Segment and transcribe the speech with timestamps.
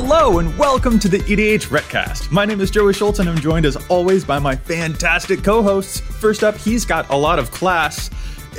[0.00, 2.30] Hello and welcome to the EDHRECast.
[2.30, 5.98] My name is Joey Schultz and I'm joined as always by my fantastic co-hosts.
[5.98, 8.08] First up, he's got a lot of class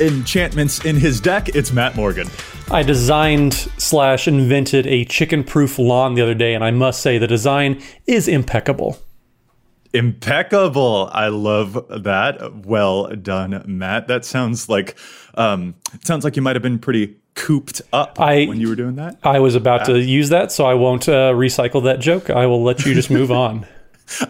[0.02, 1.48] enchantments in his deck.
[1.56, 2.28] It's Matt Morgan.
[2.70, 7.18] I designed slash invented a chicken proof lawn the other day, and I must say
[7.18, 8.98] the design is impeccable.
[9.94, 11.10] Impeccable.
[11.14, 12.66] I love that.
[12.66, 14.08] Well done, Matt.
[14.08, 15.00] That sounds like
[15.40, 15.74] um
[16.04, 19.18] sounds like you might have been pretty cooped up I- when you were doing that.
[19.24, 22.30] I was about to use that, so I won't uh, recycle that joke.
[22.30, 23.66] I will let you just move on.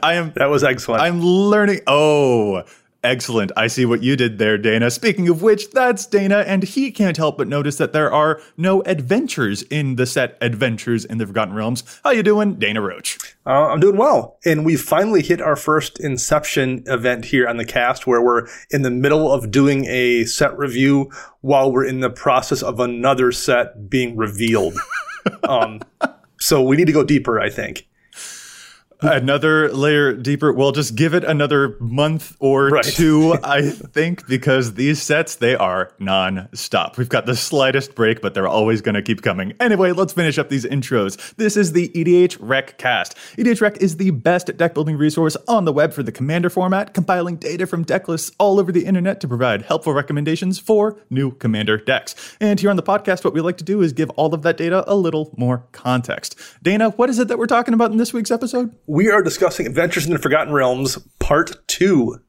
[0.03, 1.01] I am That was excellent.
[1.01, 1.79] I'm learning.
[1.87, 2.63] Oh,
[3.03, 3.51] excellent.
[3.57, 4.91] I see what you did there, Dana.
[4.91, 8.81] Speaking of which, that's Dana, and he can't help but notice that there are no
[8.83, 11.83] adventures in the set Adventures in the Forgotten Realms.
[12.03, 13.17] How you doing, Dana Roach?
[13.45, 14.37] Uh, I'm doing well.
[14.45, 18.83] And we finally hit our first Inception event here on the cast where we're in
[18.83, 23.89] the middle of doing a set review while we're in the process of another set
[23.89, 24.77] being revealed.
[25.43, 25.81] um,
[26.39, 27.88] so we need to go deeper, I think.
[29.01, 30.51] Another layer deeper.
[30.51, 32.83] Well, just give it another month or Right.
[32.83, 36.97] two, I think, because these sets, they are non-stop.
[36.97, 39.53] We've got the slightest break, but they're always going to keep coming.
[39.61, 41.33] Anyway, let's finish up these intros.
[41.35, 43.15] This is the EDH Rec cast.
[43.37, 46.93] EDH Rec is the best deck building resource on the web for the commander format,
[46.93, 51.31] compiling data from deck lists all over the internet to provide helpful recommendations for new
[51.31, 52.35] commander decks.
[52.41, 54.57] And here on the podcast, what we like to do is give all of that
[54.57, 56.35] data a little more context.
[56.61, 58.75] Dana, what is it that we're talking about in this week's episode?
[58.89, 62.19] We are discussing Adventures in the Forgotten Realms Part 2.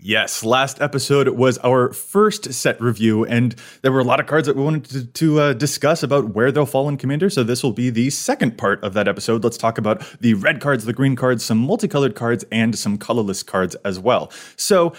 [0.00, 4.48] Yes, last episode was our first set review, and there were a lot of cards
[4.48, 7.30] that we wanted to, to uh, discuss about where they'll fall in Commander.
[7.30, 9.44] So this will be the second part of that episode.
[9.44, 13.44] Let's talk about the red cards, the green cards, some multicolored cards, and some colorless
[13.44, 14.32] cards as well.
[14.56, 14.92] So.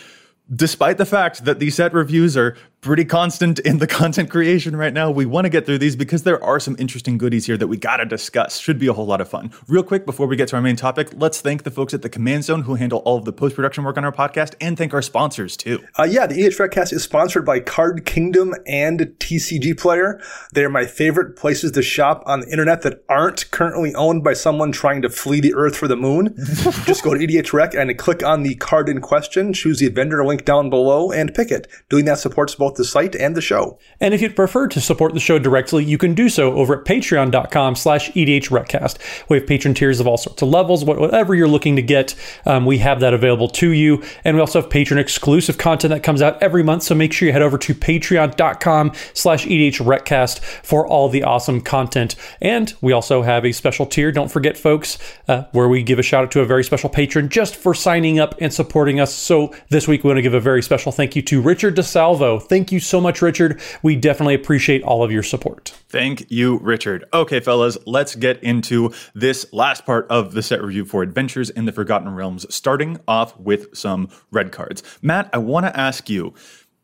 [0.49, 2.55] Despite the fact that the set reviews are
[2.87, 6.23] pretty constant in the content creation right now, we want to get through these because
[6.23, 8.59] there are some interesting goodies here that we got to discuss.
[8.59, 9.51] Should be a whole lot of fun.
[9.67, 12.07] Real quick, before we get to our main topic, let's thank the folks at the
[12.07, 14.93] Command Zone who handle all of the post production work on our podcast and thank
[14.93, 15.83] our sponsors too.
[15.99, 20.21] Uh, yeah, the EH Redcast is sponsored by Card Kingdom and TCG Player.
[20.53, 24.71] They're my favorite places to shop on the internet that aren't currently owned by someone
[24.71, 26.33] trying to flee the Earth for the moon.
[26.85, 30.25] Just go to EDH Rec and click on the card in question, choose the vendor
[30.25, 31.67] link down below, and pick it.
[31.89, 33.77] Doing that supports both the site and the show.
[33.99, 36.85] And if you'd prefer to support the show directly, you can do so over at
[36.85, 38.97] patreon.com slash edhrecast.
[39.29, 42.15] We have patron tiers of all sorts of levels, whatever you're looking to get,
[42.45, 44.03] um, we have that available to you.
[44.23, 46.83] And we also have patron exclusive content that comes out every month.
[46.83, 52.15] So make sure you head over to patreon.com slash edhrecast for all the awesome content.
[52.41, 56.03] And we also have a special tier, don't forget folks, uh, where we give a
[56.03, 59.13] shout out to a very special patron just for signing up and supporting us.
[59.13, 62.41] So this week we want to give a very special thank you to Richard DeSalvo.
[62.41, 63.61] Thank you so much, Richard.
[63.83, 65.73] We definitely appreciate all of your support.
[65.89, 67.05] Thank you, Richard.
[67.13, 71.65] Okay, fellas, let's get into this last part of the set review for Adventures in
[71.65, 74.83] the Forgotten Realms, starting off with some red cards.
[75.01, 76.33] Matt, I want to ask you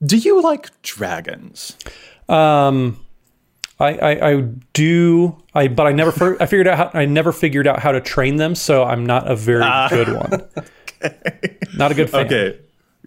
[0.06, 1.78] do you like dragons?
[2.28, 3.00] Um,
[3.80, 4.42] I, I, I
[4.74, 8.02] do, I but I never I figured out how, I never figured out how to
[8.02, 10.50] train them, so I'm not a very good one.
[11.76, 12.28] Not a good fan.
[12.28, 12.60] Okay.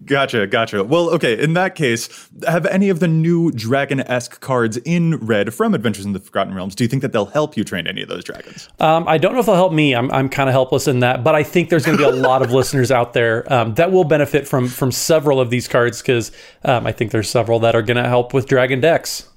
[0.05, 0.85] Gotcha, gotcha.
[0.85, 5.55] Well, okay, in that case, have any of the new dragon esque cards in red
[5.55, 8.03] from Adventures in the Forgotten Realms, do you think that they'll help you train any
[8.03, 8.69] of those dragons?
[8.79, 9.95] Um, I don't know if they'll help me.
[9.95, 12.23] I'm, I'm kind of helpless in that, but I think there's going to be a
[12.23, 16.03] lot of listeners out there um, that will benefit from from several of these cards
[16.03, 16.31] because
[16.65, 19.29] um, I think there's several that are going to help with dragon decks.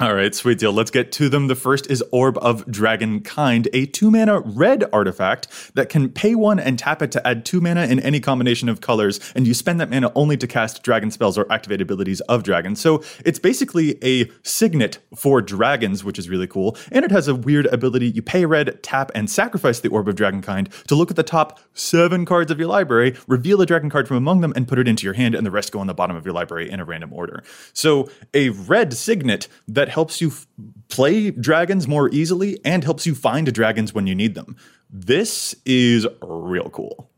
[0.00, 0.72] All right, sweet deal.
[0.72, 1.48] Let's get to them.
[1.48, 6.58] The first is Orb of Dragonkind, a two mana red artifact that can pay one
[6.58, 9.78] and tap it to add two mana in any combination of colors, and you spend
[9.78, 12.80] that mana only to cast dragon spells or activate abilities of dragons.
[12.80, 16.78] So it's basically a signet for dragons, which is really cool.
[16.90, 18.08] And it has a weird ability.
[18.08, 21.60] You pay red, tap, and sacrifice the Orb of Dragonkind to look at the top
[21.74, 24.88] seven cards of your library, reveal a dragon card from among them, and put it
[24.88, 26.86] into your hand, and the rest go on the bottom of your library in a
[26.86, 27.42] random order.
[27.74, 30.46] So a red signet that helps you f-
[30.88, 34.56] play dragons more easily and helps you find dragons when you need them.
[34.88, 37.10] This is real cool.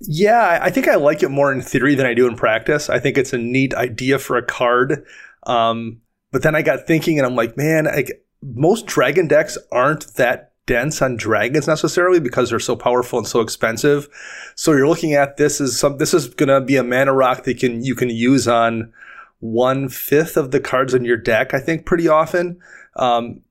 [0.00, 2.90] Yeah, I think I like it more in theory than I do in practice.
[2.90, 5.06] I think it's a neat idea for a card.
[5.44, 6.00] Um,
[6.32, 8.04] but then I got thinking, and I'm like, man, I,
[8.42, 13.40] most dragon decks aren't that dense on dragons necessarily because they're so powerful and so
[13.40, 14.08] expensive.
[14.56, 15.98] So you're looking at this as some.
[15.98, 18.92] This is to be a mana rock that can you can use on
[19.40, 21.54] one fifth of the cards in your deck.
[21.54, 22.58] I think pretty often.
[22.96, 23.42] Um,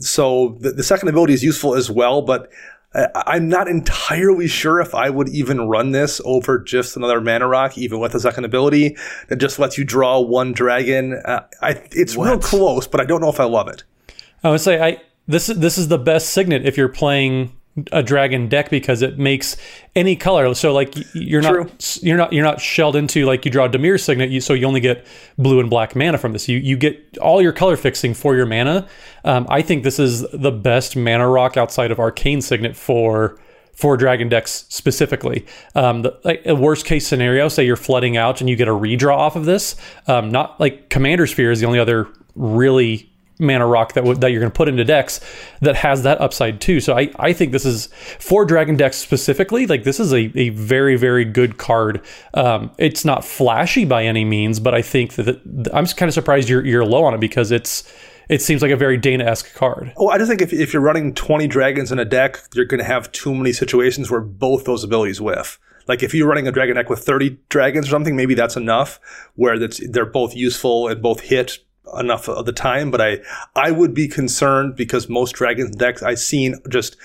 [0.00, 2.50] so the, the second ability is useful as well, but
[2.94, 7.78] I'm not entirely sure if I would even run this over just another mana rock,
[7.78, 8.96] even with a second ability
[9.28, 11.14] that just lets you draw one dragon.
[11.24, 12.28] Uh, I, it's What?
[12.28, 13.82] real close, but I don't know if I love it.
[14.44, 17.56] I would say I this is this is the best signet if you're playing
[17.90, 19.56] a dragon deck because it makes
[19.96, 20.52] any color.
[20.54, 21.64] So like you're True.
[21.64, 24.52] not you're not you're not shelled into like you draw a Dimir signet, you, so
[24.52, 25.06] you only get
[25.38, 26.48] blue and black mana from this.
[26.48, 28.86] You you get all your color fixing for your mana.
[29.24, 33.38] Um, I think this is the best mana rock outside of Arcane signet for
[33.72, 35.46] for dragon decks specifically.
[35.74, 39.16] Um, the like, worst case scenario, say you're flooding out and you get a redraw
[39.16, 39.76] off of this.
[40.06, 44.30] Um, not like Commander Sphere is the only other really mana rock that w- that
[44.30, 45.20] you're going to put into decks
[45.60, 46.80] that has that upside too.
[46.80, 47.88] So I, I think this is
[48.18, 49.66] for dragon decks specifically.
[49.66, 52.04] Like this is a, a very very good card.
[52.34, 55.40] Um, it's not flashy by any means, but I think that
[55.72, 57.90] I'm kind of surprised you're you're low on it because it's
[58.28, 59.92] it seems like a very Dana esque card.
[59.96, 62.78] Oh, I just think if, if you're running 20 dragons in a deck, you're going
[62.78, 65.58] to have too many situations where both those abilities whiff.
[65.88, 69.00] Like if you're running a dragon deck with 30 dragons or something, maybe that's enough
[69.34, 71.58] where that's, they're both useful and both hit
[71.98, 72.90] enough of the time.
[72.90, 73.18] But I,
[73.54, 76.96] I would be concerned because most dragons decks I've seen just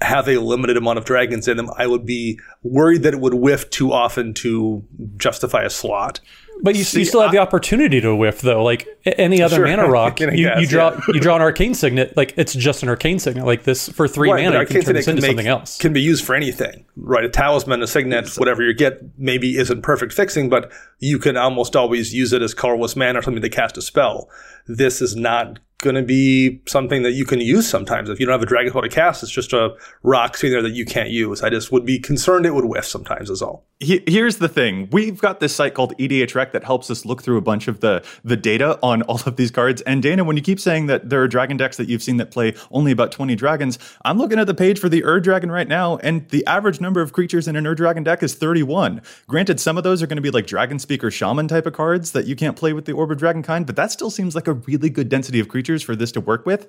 [0.00, 1.70] have a limited amount of dragons in them.
[1.76, 4.84] I would be worried that it would whiff too often to
[5.16, 6.20] justify a slot.
[6.62, 8.62] But you, you still have the opportunity to whiff though.
[8.62, 9.66] Like any other Sure.
[9.66, 11.00] mana rock, I you, you draw yeah.
[11.08, 12.16] you draw an arcane signet.
[12.16, 13.44] Like it's just an arcane signet.
[13.44, 15.78] Like this for three Right, mana, you can turn this into can something else.
[15.78, 17.24] Can be used for anything, right?
[17.24, 20.70] A talisman, a signet, whatever you get, maybe isn't perfect fixing, but
[21.00, 24.30] you can almost always use it as colorless mana or something to cast a spell.
[24.68, 28.08] This is not going to be something that you can use sometimes.
[28.08, 30.70] If you don't have a dragon to cast, it's just a rock sitting there that
[30.70, 31.42] you can't use.
[31.42, 33.66] I just would be concerned it would whiff sometimes, is all.
[33.80, 37.36] Here's the thing: we've got this site called EDH Rec that helps us look through
[37.36, 39.82] a bunch of the the data on all of these cards.
[39.82, 42.30] And Dana, when you keep saying that there are dragon decks that you've seen that
[42.30, 45.68] play only about 20 dragons, I'm looking at the page for the Ur Dragon right
[45.68, 49.02] now, and the average number of creatures in an Ur Dragon deck is 31.
[49.26, 52.26] Granted, some of those are going to be like Dragonspeaker Shaman type of cards that
[52.26, 54.90] you can't play with the Orb of Dragonkind, but that still seems like a really
[54.90, 56.68] good density of creatures for this to work with.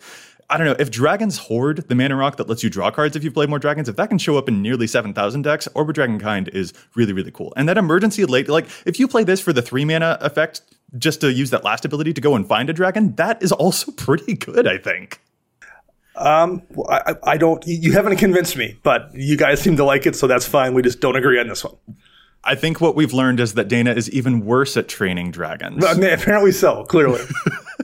[0.49, 3.23] I don't know if Dragon's Hoard, the mana rock that lets you draw cards if
[3.23, 6.49] you play more dragons, if that can show up in nearly 7,000 decks, Orb Dragonkind
[6.49, 7.53] is really, really cool.
[7.57, 10.61] And that emergency late, like if you play this for the three mana effect,
[10.97, 13.91] just to use that last ability to go and find a dragon, that is also
[13.97, 15.19] pretty good, I think.
[16.15, 20.15] Um, I, I don't, you haven't convinced me, but you guys seem to like it,
[20.15, 20.75] so that's fine.
[20.75, 21.75] We just don't agree on this one.
[22.43, 25.83] I think what we've learned is that Dana is even worse at training dragons.
[25.83, 27.21] Apparently so, clearly.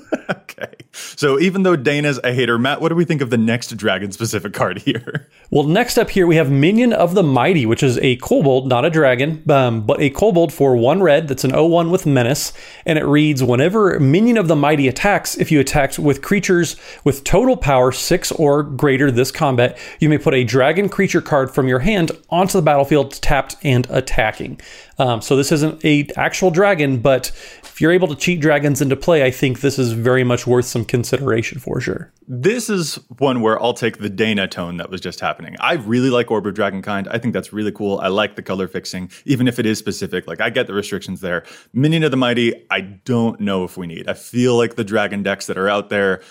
[1.15, 4.11] So even though Dana's a hater, Matt, what do we think of the next dragon
[4.11, 5.27] specific card here?
[5.51, 8.85] Well, next up here we have Minion of the Mighty, which is a kobold, not
[8.85, 12.53] a dragon, um, but a kobold for one red that's an 01 with menace.
[12.85, 17.23] And it reads Whenever Minion of the Mighty attacks, if you attacked with creatures with
[17.23, 21.67] total power six or greater this combat, you may put a dragon creature card from
[21.67, 24.61] your hand onto the battlefield tapped and attacking.
[24.99, 27.31] Um, so this isn't a actual dragon, but
[27.81, 30.85] you're able to cheat dragons into play, I think this is very much worth some
[30.85, 32.11] consideration for sure.
[32.27, 35.55] This is one where I'll take the Dana tone that was just happening.
[35.59, 37.07] I really like Orb of Dragonkind.
[37.09, 37.99] I think that's really cool.
[37.99, 40.27] I like the color fixing, even if it is specific.
[40.27, 41.43] Like I get the restrictions there.
[41.73, 44.07] Minion of the Mighty, I don't know if we need.
[44.07, 46.21] I feel like the dragon decks that are out there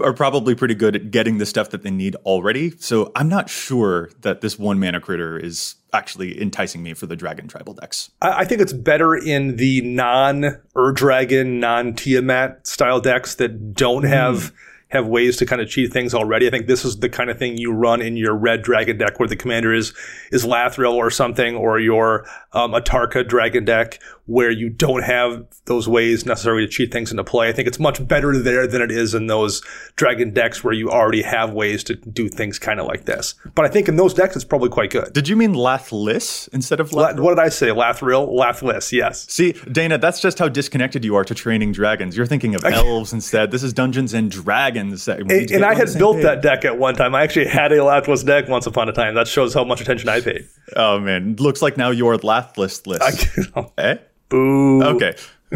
[0.00, 2.70] are probably pretty good at getting the stuff that they need already.
[2.78, 7.16] So I'm not sure that this one mana critter is actually enticing me for the
[7.16, 8.10] dragon tribal decks.
[8.20, 14.04] I think it's better in the non Ur Dragon, non Tiamat style decks that don't
[14.04, 14.52] have
[14.94, 16.46] have ways to kind of cheat things already.
[16.46, 19.18] I think this is the kind of thing you run in your red dragon deck
[19.18, 19.92] where the commander is
[20.30, 25.86] is Lathril or something, or your um, Atarka dragon deck where you don't have those
[25.86, 27.48] ways necessarily to cheat things into play.
[27.48, 29.62] I think it's much better there than it is in those
[29.96, 33.34] dragon decks where you already have ways to do things kind of like this.
[33.54, 35.12] But I think in those decks, it's probably quite good.
[35.12, 37.68] Did you mean Lathliss instead of La- what did I say?
[37.68, 38.28] Lathril?
[38.28, 39.30] Lathliss, yes.
[39.30, 42.16] See, Dana, that's just how disconnected you are to training dragons.
[42.16, 43.50] You're thinking of elves instead.
[43.50, 45.06] This is Dungeons and Dragons.
[45.06, 46.24] And, and I had built page.
[46.24, 47.14] that deck at one time.
[47.14, 49.14] I actually had a Lathliss deck once upon a time.
[49.14, 50.48] That shows how much attention I paid.
[50.76, 53.28] Oh man, looks like now you're Lathless list.
[53.78, 53.96] eh?
[54.34, 54.82] Boo.
[54.82, 55.14] Okay.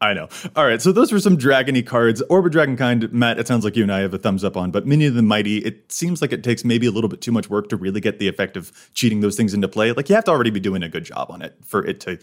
[0.00, 0.28] I know.
[0.56, 2.22] All right, so those were some dragony cards.
[2.22, 4.70] Orb of Dragonkind, Matt, it sounds like you and I have a thumbs up on,
[4.70, 7.32] but Minion of the Mighty, it seems like it takes maybe a little bit too
[7.32, 9.92] much work to really get the effect of cheating those things into play.
[9.92, 12.18] Like you have to already be doing a good job on it for it to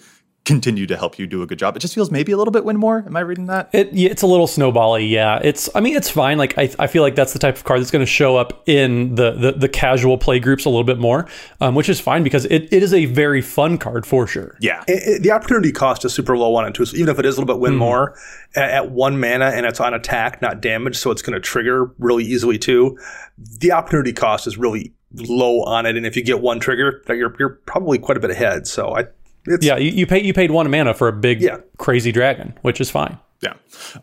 [0.49, 1.77] continue to help you do a good job.
[1.77, 3.03] It just feels maybe a little bit win more.
[3.05, 3.69] Am I reading that?
[3.71, 5.07] It, yeah, it's a little snowbally.
[5.07, 5.69] Yeah, it's.
[5.75, 6.39] I mean, it's fine.
[6.39, 8.63] Like I, I feel like that's the type of card that's going to show up
[8.67, 11.27] in the, the the casual play groups a little bit more,
[11.61, 14.57] um, which is fine because it, it is a very fun card for sure.
[14.59, 16.85] Yeah, it, it, the opportunity cost is super low on it too.
[16.85, 17.77] So even if it is a little bit win mm.
[17.77, 18.17] more
[18.55, 21.93] at, at, one mana and it's on attack, not damage, so it's going to trigger
[21.99, 22.97] really easily too.
[23.37, 27.35] The opportunity cost is really low on it, and if you get one trigger, you're
[27.37, 28.65] you're probably quite a bit ahead.
[28.65, 29.05] So I
[29.49, 31.57] it's, yeah, you, you pay you paid one mana for a big yeah.
[31.77, 33.17] crazy dragon, which is fine.
[33.41, 33.53] Yeah.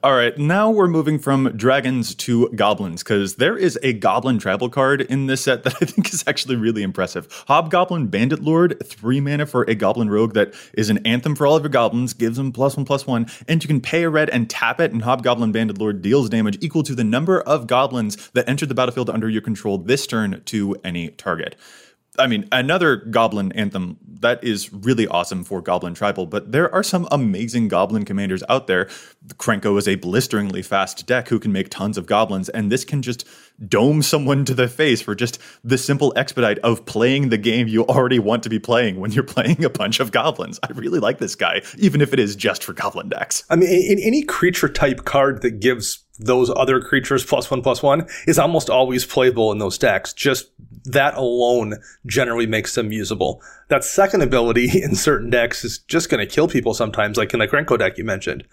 [0.02, 0.36] All right.
[0.38, 5.26] Now we're moving from dragons to goblins because there is a goblin tribal card in
[5.26, 7.28] this set that I think is actually really impressive.
[7.46, 11.54] Hobgoblin Bandit Lord, three mana for a goblin rogue that is an anthem for all
[11.54, 14.30] of your goblins, gives them plus one plus one, and you can pay a red
[14.30, 18.30] and tap it, and Hobgoblin Bandit Lord deals damage equal to the number of goblins
[18.30, 21.56] that entered the battlefield under your control this turn to any target.
[22.18, 26.82] I mean, another Goblin anthem that is really awesome for Goblin Tribal, but there are
[26.82, 28.86] some amazing Goblin commanders out there.
[29.34, 33.02] Krenko is a blisteringly fast deck who can make tons of goblins, and this can
[33.02, 33.26] just
[33.68, 37.86] dome someone to the face for just the simple expedite of playing the game you
[37.86, 40.58] already want to be playing when you're playing a bunch of goblins.
[40.62, 43.44] I really like this guy, even if it is just for Goblin decks.
[43.50, 47.82] I mean, in any creature type card that gives those other creatures plus one plus
[47.82, 50.12] one is almost always playable in those decks.
[50.12, 50.50] Just
[50.84, 51.74] that alone
[52.06, 53.42] generally makes them usable.
[53.68, 57.40] That second ability in certain decks is just going to kill people sometimes, like in
[57.40, 58.44] the Krenko deck you mentioned.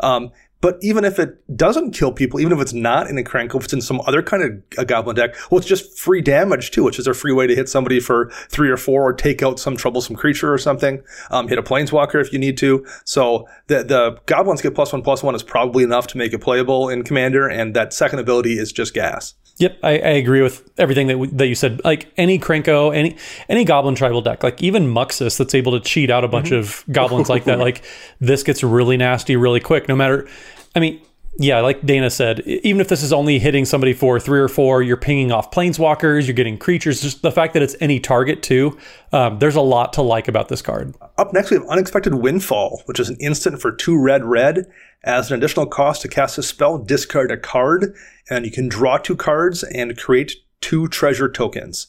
[0.00, 3.56] Um, but even if it doesn't kill people, even if it's not in a Krenko,
[3.56, 6.70] if it's in some other kind of a goblin deck, well, it's just free damage
[6.70, 9.42] too, which is a free way to hit somebody for three or four or take
[9.42, 11.02] out some troublesome creature or something.
[11.30, 12.86] Um, hit a planeswalker if you need to.
[13.04, 16.38] So the, the goblins get plus one plus one is probably enough to make it
[16.38, 19.34] playable in Commander, and that second ability is just gas.
[19.58, 21.80] Yep, I, I, agree with everything that that you said.
[21.84, 23.16] Like any Krenko, any
[23.48, 26.56] any Goblin tribal deck, like even Muxus that's able to cheat out a bunch mm-hmm.
[26.56, 27.58] of goblins like that.
[27.62, 27.84] Like
[28.18, 29.86] this gets really nasty really quick.
[29.86, 30.26] No matter,
[30.74, 31.00] I mean,
[31.38, 34.82] yeah, like Dana said, even if this is only hitting somebody for three or four,
[34.82, 37.00] you're pinging off planeswalkers, you're getting creatures.
[37.00, 38.78] Just the fact that it's any target too,
[39.12, 40.94] um, there's a lot to like about this card.
[41.18, 44.66] Up next, we have Unexpected Windfall, which is an instant for two red red.
[45.04, 47.94] As an additional cost to cast a spell, discard a card
[48.30, 51.88] and you can draw two cards and create two treasure tokens.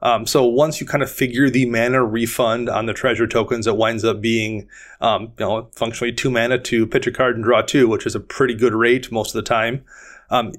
[0.00, 3.76] Um, so once you kind of figure the mana refund on the treasure tokens, it
[3.76, 4.68] winds up being,
[5.00, 8.14] um, you know, functionally two mana to pitch a card and draw two, which is
[8.14, 9.84] a pretty good rate most of the time.
[10.30, 10.52] Um,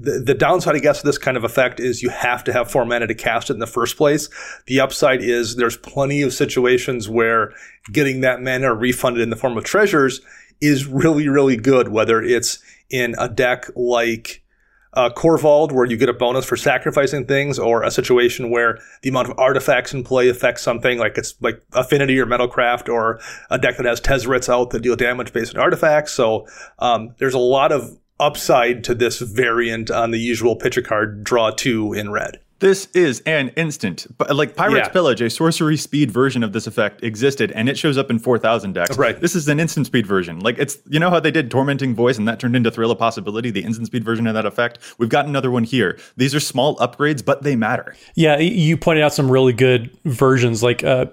[0.00, 2.70] the, the downside, I guess, of this kind of effect is you have to have
[2.70, 4.28] four mana to cast it in the first place.
[4.66, 7.52] The upside is there's plenty of situations where
[7.92, 10.20] getting that mana refunded in the form of treasures
[10.60, 12.58] is really, really good, whether it's
[12.90, 14.42] in a deck like
[14.94, 19.08] uh, Korvold, where you get a bonus for sacrificing things, or a situation where the
[19.08, 23.20] amount of artifacts in play affects something, like it's like Affinity or Metalcraft, or
[23.50, 26.12] a deck that has Tezzerets out that deal damage based on artifacts.
[26.12, 26.46] So
[26.78, 31.24] um, there's a lot of upside to this variant on the usual pitch a card,
[31.24, 32.40] draw two in red.
[32.60, 34.92] This is an instant, but like Pirate's yeah.
[34.92, 38.38] Pillage, a sorcery speed version of this effect existed, and it shows up in four
[38.38, 38.96] thousand decks.
[38.96, 39.20] Right.
[39.20, 40.38] This is an instant speed version.
[40.38, 42.98] Like it's you know how they did Tormenting Voice, and that turned into Thrill of
[42.98, 44.78] Possibility, the instant speed version of that effect.
[44.98, 45.98] We've got another one here.
[46.16, 47.96] These are small upgrades, but they matter.
[48.14, 51.06] Yeah, you pointed out some really good versions, like uh,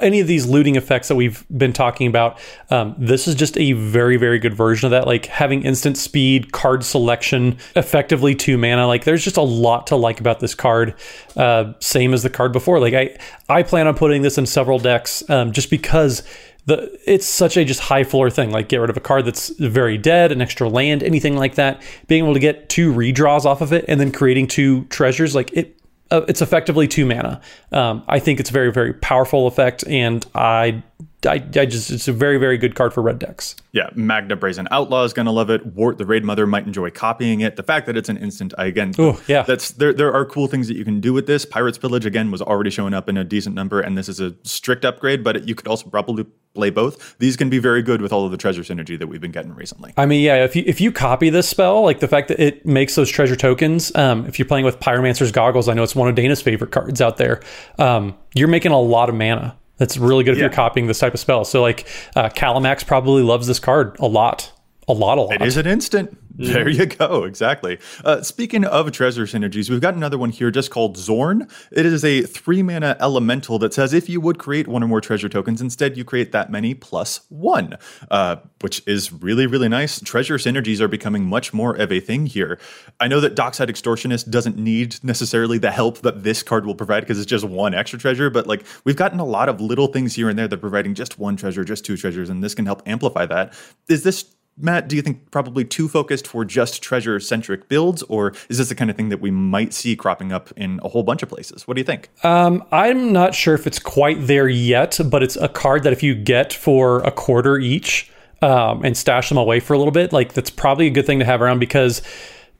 [0.00, 2.38] any of these looting effects that we've been talking about.
[2.70, 5.06] Um, this is just a very very good version of that.
[5.06, 8.86] Like having instant speed, card selection, effectively two mana.
[8.86, 10.94] Like there's just a lot to like about this card
[11.36, 12.78] uh, same as the card before.
[12.78, 13.16] Like I,
[13.48, 16.22] I plan on putting this in several decks um, just because
[16.66, 18.50] the it's such a just high floor thing.
[18.50, 21.82] Like get rid of a card that's very dead, an extra land, anything like that.
[22.06, 25.52] Being able to get two redraws off of it and then creating two treasures, like
[25.52, 25.76] it.
[26.10, 27.40] Uh, it's effectively two mana.
[27.72, 30.82] Um, I think it's a very, very powerful effect, and I
[31.24, 33.56] I, I just it's a very very good card for red decks.
[33.72, 35.64] Yeah, Magda Brazen Outlaw is going to love it.
[35.66, 37.56] Wort the Raidmother might enjoy copying it.
[37.56, 39.42] The fact that it's an instant, I again, Ooh, yeah.
[39.42, 39.92] that's there.
[39.92, 41.44] There are cool things that you can do with this.
[41.44, 44.34] Pirates Pillage again was already showing up in a decent number, and this is a
[44.42, 45.22] strict upgrade.
[45.22, 47.16] But you could also probably play both.
[47.18, 49.54] These can be very good with all of the treasure synergy that we've been getting
[49.54, 49.94] recently.
[49.96, 52.66] I mean, yeah, if you if you copy this spell, like the fact that it
[52.66, 56.08] makes those treasure tokens, um, if you're playing with Pyromancer's Goggles, I know it's one
[56.08, 57.40] of Dana's favorite cards out there.
[57.78, 59.56] Um, you're making a lot of mana.
[59.78, 60.44] That's really good if Yeah.
[60.44, 61.44] you're copying this type of spell.
[61.44, 64.51] So like uh, Kalamax probably loves this card a lot,
[64.88, 65.34] a lot, a lot.
[65.34, 66.18] It is an instant.
[66.34, 67.24] There you go.
[67.24, 67.78] Exactly.
[68.04, 71.50] Uh, speaking of treasure synergies, we've got another one here just called Xorn.
[71.70, 75.00] It is a three mana elemental that says if you would create one or more
[75.00, 77.76] treasure tokens, instead you create that many plus one,
[78.10, 80.00] uh, which is really, really nice.
[80.00, 82.58] Treasure synergies are becoming much more of a thing here.
[82.98, 87.00] I know that Dockside Extortionist doesn't need necessarily the help that this card will provide
[87.00, 90.14] because it's just one extra treasure, but like we've gotten a lot of little things
[90.14, 92.66] here and there that are providing just one treasure, just two treasures, and this can
[92.66, 93.52] help amplify that.
[93.88, 94.24] Is this
[94.58, 98.68] Matt, do you think probably too focused for just treasure centric builds, or is this
[98.68, 101.28] the kind of thing that we might see cropping up in a whole bunch of
[101.28, 101.66] places?
[101.66, 102.10] What do you think?
[102.22, 106.02] Um, I'm not sure if it's quite there yet, but it's a card that if
[106.02, 108.10] you get for a quarter each
[108.42, 111.18] um, and stash them away for a little bit, like that's probably a good thing
[111.20, 112.02] to have around because,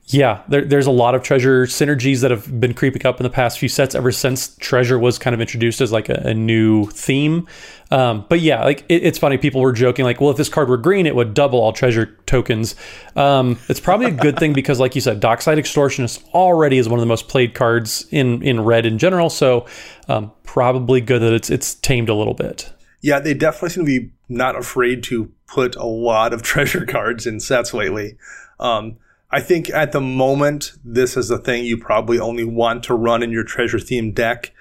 [0.07, 3.29] yeah, there, there's a lot of treasure synergies that have been creeping up in the
[3.29, 6.87] past few sets ever since treasure was kind of introduced as like a, a new
[6.87, 7.47] theme.
[7.89, 9.37] Um, but yeah, like it, it's funny.
[9.37, 12.17] People were joking like, well, if this card were green, it would double all treasure
[12.25, 12.75] tokens.
[13.15, 16.99] Um, it's probably a good thing because, like you said, Dockside Extortionist already is one
[16.99, 19.29] of the most played cards in in red in general.
[19.29, 19.67] So
[20.09, 22.73] um, probably good that it's it's tamed a little bit.
[23.01, 27.25] Yeah, they definitely seem to be not afraid to put a lot of treasure cards
[27.25, 28.17] in sets lately.
[28.59, 28.97] Um,
[29.33, 33.23] I think at the moment, this is a thing you probably only want to run
[33.23, 34.53] in your treasure themed deck.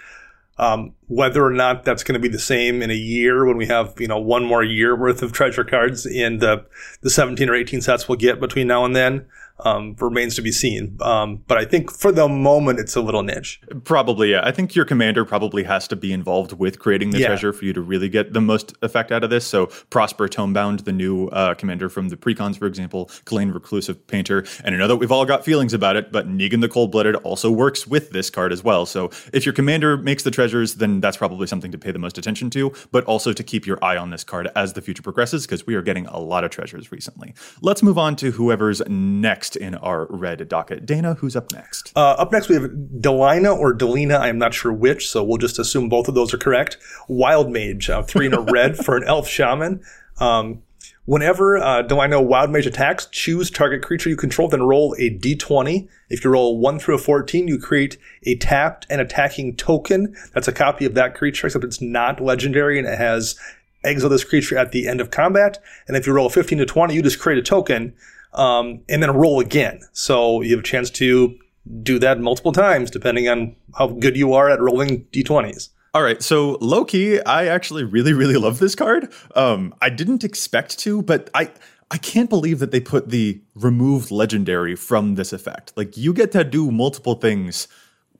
[0.56, 3.66] Um, whether or not that's going to be the same in a year when we
[3.66, 6.64] have, you know, one more year worth of treasure cards in the,
[7.02, 9.26] the 17 or 18 sets we'll get between now and then,
[9.64, 10.96] um, remains to be seen.
[11.02, 13.60] Um, but I think for the moment, it's a little niche.
[13.84, 14.40] Probably, yeah.
[14.44, 17.28] I think your commander probably has to be involved with creating the Yeah.
[17.28, 19.46] treasure for you to really get the most effect out of this.
[19.46, 24.44] So, Prosper Tomebound, the new uh, commander from the precons, for example, Kalain Reclusive Painter.
[24.64, 27.14] And I know that we've all got feelings about it, but Negan the Cold Blooded
[27.16, 28.86] also works with this card as well.
[28.86, 32.18] So, if your commander makes the treasures, then that's probably something to pay the most
[32.18, 35.46] attention to, but also to keep your eye on this card as the future progresses,
[35.46, 37.34] because we are getting a lot of treasures recently.
[37.60, 40.86] Let's move on to whoever's next in our red docket.
[40.86, 41.92] Dana, who's up next?
[41.96, 44.18] Uh, up next, we have Delina or Delina.
[44.18, 46.78] I am not sure which, so we'll just assume both of those are correct.
[47.08, 49.82] Wild Mage, uh, three in a red for an Elf Shaman.
[50.18, 50.62] Um,
[51.04, 55.88] whenever uh, Delina Wild Mage attacks, choose target creature you control, then roll a d20.
[56.08, 60.14] If you roll 1 through a 14, you create a tapped and attacking token.
[60.34, 63.38] That's a copy of that creature, except it's not legendary and it has
[63.84, 65.58] exile this creature at the end of combat.
[65.88, 67.94] And if you roll a 15 to 20, you just create a token
[68.34, 69.80] um, and then roll again.
[69.92, 71.38] So you have a chance to
[71.82, 75.68] do that multiple times, depending on how good you are at rolling d20s.
[75.94, 79.12] All right, so Loki, I actually really, really love this card.
[79.36, 81.50] Um, I didn't expect to, but I
[81.90, 85.74] I can't believe that they put the removed legendary from this effect.
[85.76, 87.68] Like you get to do multiple things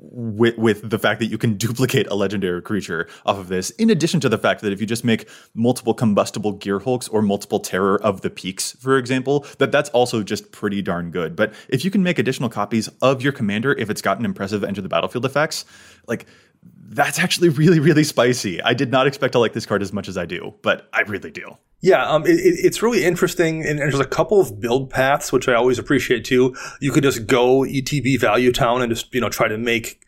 [0.02, 3.90] with with the fact that you can duplicate a legendary creature off of this, in
[3.90, 8.02] addition to the fact that if you just make multiple Combustible Gearhulks or multiple terror
[8.02, 11.36] of the peaks, for example, that that's also just pretty darn good.
[11.36, 14.64] But if you can make additional copies of your commander, if it's got an impressive
[14.64, 15.64] enter the battlefield effects,
[16.06, 16.26] like
[16.62, 18.62] that's actually really, really spicy.
[18.62, 21.00] I did not expect to like this card as much as I do, but I
[21.02, 21.56] really do.
[21.80, 25.48] Yeah, um, it, it- it's really interesting, and there's a couple of build paths which
[25.48, 26.54] I always appreciate too.
[26.80, 30.00] You could just go ETB Value Town and just you know try to make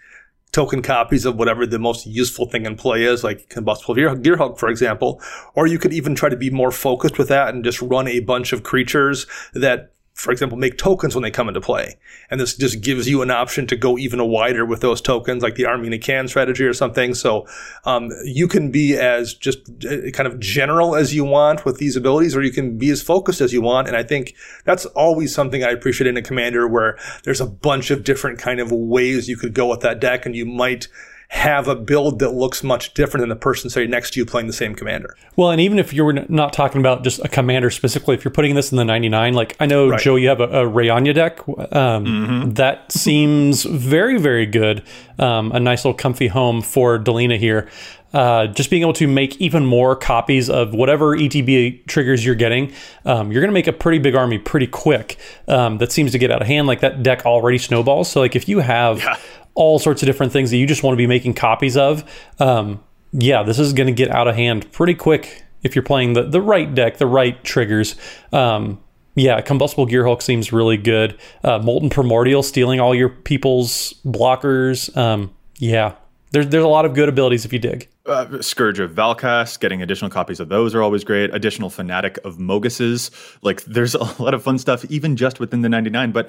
[0.52, 4.36] token copies of whatever the most useful thing in play is, like combustible gear, gear
[4.36, 5.20] hug, for example.
[5.56, 8.20] Or you could even try to be more focused with that and just run a
[8.20, 11.96] bunch of creatures that, for example, make tokens when they come into play.
[12.30, 15.56] And this just gives you an option to go even wider with those tokens, like
[15.56, 17.14] the Army in a Can strategy or something.
[17.14, 17.46] So
[17.84, 21.96] um, you can be as just uh, kind of general as you want with these
[21.96, 23.88] abilities, or you can be as focused as you want.
[23.88, 27.90] And I think that's always something I appreciate in a commander where there's a bunch
[27.90, 30.86] of different kind of ways you could go with that deck, and you might
[31.28, 34.46] have a build that looks much different than the person sitting next to you playing
[34.46, 35.16] the same commander.
[35.36, 38.54] Well, and even if you're not talking about just a commander specifically, if you're putting
[38.54, 40.00] this in the 99, like I know, Right.
[40.00, 41.40] Joe, you have a, a Rionya deck.
[41.48, 42.50] Um, Mm-hmm.
[42.54, 44.82] That seems very, very good.
[45.18, 47.68] Um, a nice little comfy home for Delina here.
[48.12, 52.72] Uh, just being able to make even more copies of whatever ETB triggers you're getting,
[53.04, 55.18] um, you're going to make a pretty big army pretty quick.
[55.48, 56.68] Um, that seems to get out of hand.
[56.68, 58.08] Like that deck already snowballs.
[58.08, 59.16] So, like if you have Yeah.
[59.54, 62.04] All sorts of different things that you just want to be making copies of,
[62.40, 66.14] um, yeah, this is going to get out of hand pretty quick if you're playing
[66.14, 67.96] the, the right deck, the right triggers.
[68.32, 68.80] Um,
[69.14, 71.18] yeah, Combustible Gearhulk seems really good.
[71.42, 74.94] Uh, Molten Primordial stealing all your people's blockers.
[74.96, 75.94] Um, yeah,
[76.32, 77.88] there's there's a lot of good abilities if you dig.
[78.06, 81.32] Uh, Scourge of Valkas, getting additional copies of those are always great.
[81.32, 83.10] Additional Fanatic of Mogis's.
[83.40, 86.12] Like, there's a lot of fun stuff, even just within the 99.
[86.12, 86.28] But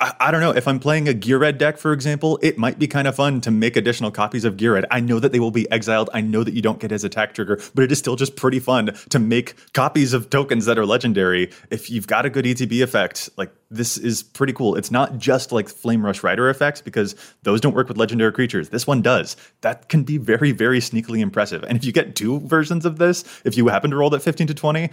[0.00, 0.50] I, I, don't know.
[0.50, 3.50] If I'm playing a Ghired deck, for example, it might be kind of fun to
[3.50, 4.84] make additional copies of Ghired.
[4.90, 6.08] I know that they will be exiled.
[6.14, 8.60] I know that you don't get his attack trigger, but it is still just pretty
[8.60, 11.50] fun to make copies of tokens that are legendary.
[11.70, 14.74] If you've got a good ETB effect, like this is pretty cool.
[14.74, 18.70] It's not just like Flamerush Rider effects because those don't work with legendary creatures.
[18.70, 19.36] This one does.
[19.60, 21.62] That can be very, very sneakily impressive.
[21.64, 24.48] And if you get two versions of this, if you happen to roll that 15
[24.48, 24.90] to 20,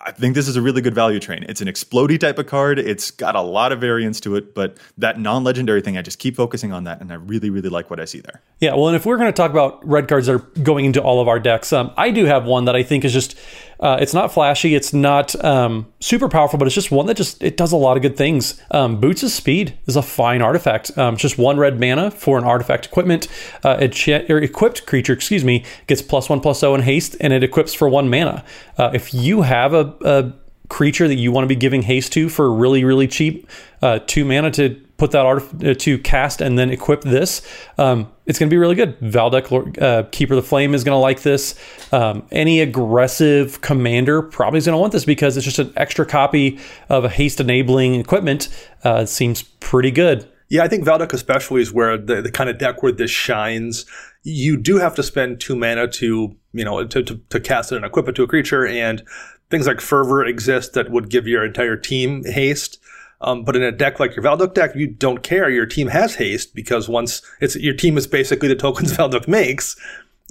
[0.00, 1.44] I think this is a really good value train.
[1.48, 2.78] It's an explody type of card.
[2.78, 6.36] It's got a lot of variance to it, but that non-legendary thing, I just keep
[6.36, 8.40] focusing on that, and I really, really like what I see there.
[8.60, 11.02] Yeah, well, and if we're going to talk about red cards that are going into
[11.02, 13.36] all of our decks, um, I do have one that I think is just
[13.80, 17.42] uh, it's not flashy, it's not um, super powerful, but it's just one that just
[17.42, 18.60] it does a lot of good things.
[18.72, 20.96] Um, Boots of Speed is a fine artifact.
[20.98, 23.28] Um, just one red mana for an artifact equipment.
[23.62, 27.32] Uh, a ch- equipped creature, excuse me, gets plus one plus zero in haste, and
[27.32, 28.44] it equips for one mana.
[28.76, 30.32] Uh, if you have a, a
[30.68, 33.48] creature that you want to be giving haste to for really really cheap,
[33.82, 37.40] uh, two mana to put that art uh, to cast and then equip this,
[37.78, 38.98] um, it's going to be really good.
[38.98, 41.54] Valduk, uh, Keeper of the Flame, is going to like this.
[41.92, 46.04] Um, any aggressive commander probably is going to want this because it's just an extra
[46.04, 48.48] copy of a haste enabling equipment.
[48.82, 50.28] Uh, seems pretty good.
[50.48, 53.86] Yeah, I think Valduk especially is where the, the kind of deck where this shines.
[54.24, 57.76] You do have to spend two mana to, you know, to, to, to cast it
[57.76, 59.02] and equip it to a creature, and
[59.50, 62.78] things like Fervor exist that would give your entire team haste.
[63.20, 65.50] Um, but in a deck like your Valduk deck, you don't care.
[65.50, 69.76] Your team has haste because once it's your team is basically the tokens Valduk makes.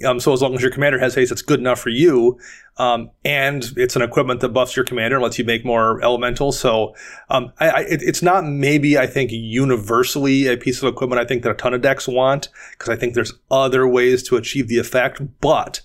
[0.05, 2.39] Um, so as long as your commander has haste, it's good enough for you.
[2.77, 6.59] Um, and it's an equipment that buffs your commander and lets you make more elementals.
[6.59, 6.95] So
[7.29, 11.41] um, I, I, it's not maybe I think universally a piece of equipment I think
[11.43, 14.77] that a ton of decks want because I think there's other ways to achieve the
[14.77, 15.19] effect.
[15.41, 15.81] But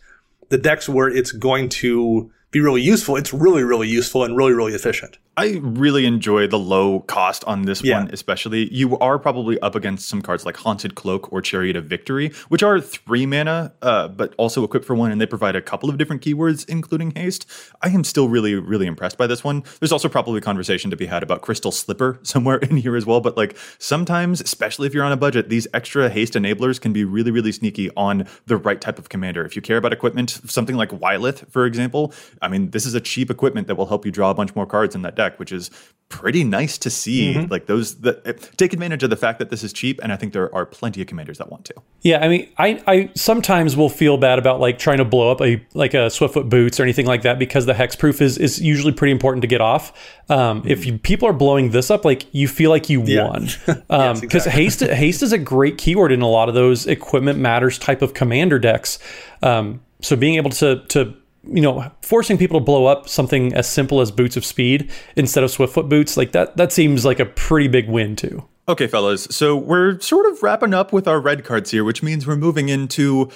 [0.51, 4.53] the decks where it's going to be really useful, it's really really useful and really
[4.53, 5.19] really efficient.
[5.35, 8.01] I really enjoy the low cost on this yeah.
[8.01, 8.73] one, especially.
[8.73, 12.63] You are probably up against some cards like Haunted Cloak or Chariot of Victory, which
[12.63, 15.97] are three mana, uh, but also equipped for one, and they provide a couple of
[15.97, 17.49] different keywords, including haste.
[17.81, 19.63] I am still really, really impressed by this one.
[19.81, 23.07] There's also probably a conversation to be had about Crystal Slipper somewhere in here as
[23.07, 26.93] well, but like sometimes, especially if you're on a budget, these extra haste enablers can
[26.93, 29.47] be really, really sneaky on the right type of commander.
[29.47, 33.01] If you care about equipment, something like Wyleth, for example, I mean, this is a
[33.01, 35.53] cheap equipment that will help you draw a bunch more cards in that deck which
[35.53, 35.71] is
[36.13, 37.35] pretty nice to see.
[37.35, 37.51] Mm-hmm.
[37.51, 40.33] Like those that take advantage of the fact that this is cheap, and I think
[40.35, 41.75] there are plenty of commanders that want to.
[42.03, 45.41] Yeah, I mean, I I sometimes will feel bad about like trying to blow up
[45.41, 48.93] a like a Swiftfoot boots or anything like that because the hexproof is is usually
[48.93, 49.93] pretty important to get off.
[50.29, 50.69] Um, mm-hmm.
[50.69, 53.27] If you, people are blowing this up, like you feel like you yeah.
[53.27, 54.53] won because um, yes, exactly.
[54.53, 58.15] haste haste is a great keyword in a lot of those equipment matters type of
[58.15, 58.99] commander decks.
[59.43, 63.69] Um, so being able to to you know, forcing people to blow up something as
[63.69, 67.27] simple as boots of speed instead of swiftfoot boots, like that that seems like a
[67.27, 68.45] pretty big win too.
[68.69, 69.25] Okay, fellas.
[69.31, 72.69] So we're sort of wrapping up with our red cards here, which means we're moving
[72.69, 73.29] into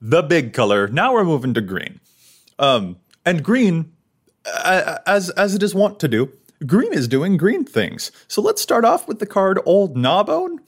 [0.00, 0.88] the big color.
[0.88, 2.00] Now we're moving to green.
[2.58, 3.92] Um, and green,
[5.06, 6.32] as as it is wont to do,
[6.66, 8.10] green is doing green things.
[8.26, 10.60] So let's start off with the card Old Gnawbone.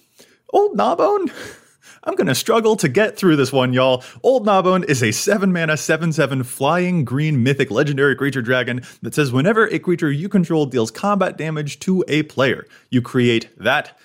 [0.53, 1.33] Old Gnawbone
[2.03, 4.03] I'm going to struggle to get through this one, y'all.
[4.23, 9.15] Old Gnawbone is a 7 mana, 7 7 flying green mythic legendary creature dragon that
[9.15, 13.99] says whenever a creature you control deals combat damage to a player, you create that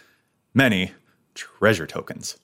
[0.54, 0.92] many
[1.36, 2.38] treasure tokens.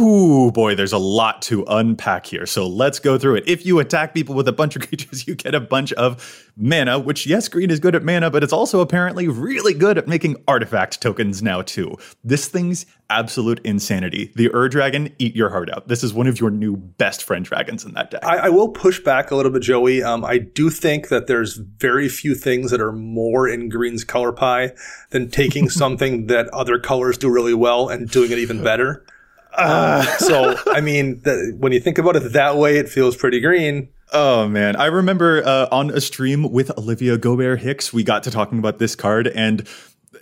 [0.00, 2.46] Whew, boy, there's a lot to unpack here.
[2.46, 3.44] So let's go through it.
[3.46, 6.98] If you attack people with a bunch of creatures, you get a bunch of mana,
[6.98, 10.36] which, yes, green is good at mana, but it's also apparently really good at making
[10.48, 11.98] artifact tokens now, too.
[12.24, 14.32] This thing's absolute insanity.
[14.36, 15.88] The Ur Dragon, eat your heart out.
[15.88, 18.24] This is one of your new best friend dragons in that deck.
[18.24, 20.02] I, I will push back a little bit, Joey.
[20.02, 24.32] Um, I do think that there's very few things that are more in green's color
[24.32, 24.72] pie
[25.10, 29.04] than taking something that other colors do really well and doing it even better.
[29.52, 31.22] Uh, so, I mean,
[31.58, 33.88] when you think about it that way, it feels pretty green.
[34.12, 38.30] Oh man, I remember uh, on a stream with Olivia Gobert Hicks, we got to
[38.32, 39.68] talking about this card, and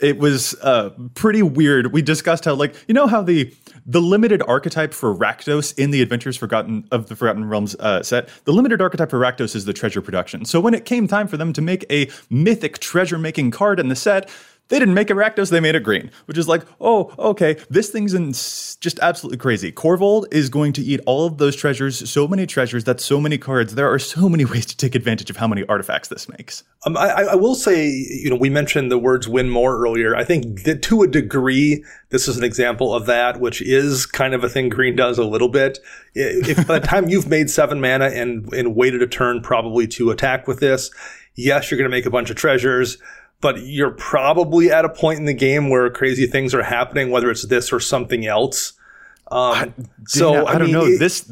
[0.01, 1.93] it was uh, pretty weird.
[1.93, 3.53] We discussed how, like, you know, how the
[3.87, 8.29] the limited archetype for Rakdos in the Adventures Forgotten of the Forgotten Realms uh, set,
[8.45, 10.45] the limited archetype for Rakdos is the treasure production.
[10.45, 13.88] So when it came time for them to make a mythic treasure making card in
[13.88, 14.29] the set,
[14.69, 17.89] they didn't make it Rakdos, they made it green, which is like, oh, okay, this
[17.91, 19.73] thing's in just absolutely crazy.
[19.73, 23.39] Korvold is going to eat all of those treasures, so many treasures, that's so many
[23.39, 23.75] cards.
[23.75, 26.65] There are so many ways to take advantage of how many artifacts this makes.
[26.85, 30.15] Um, I, I will say, you know, we mentioned the words win more earlier.
[30.15, 34.35] I think that to a degree, this is an example of that, which is kind
[34.35, 35.79] of a thing green does a little bit.
[36.15, 40.11] If by the time you've made seven mana and, and waited a turn probably to
[40.11, 40.91] attack with this,
[41.35, 42.99] yes, you're going to make a bunch of treasures
[43.40, 47.31] but you're probably at a point in the game where crazy things are happening, whether
[47.31, 48.72] it's this or something else.
[49.31, 49.74] Um,
[50.07, 51.31] so I, I, don't know it, this.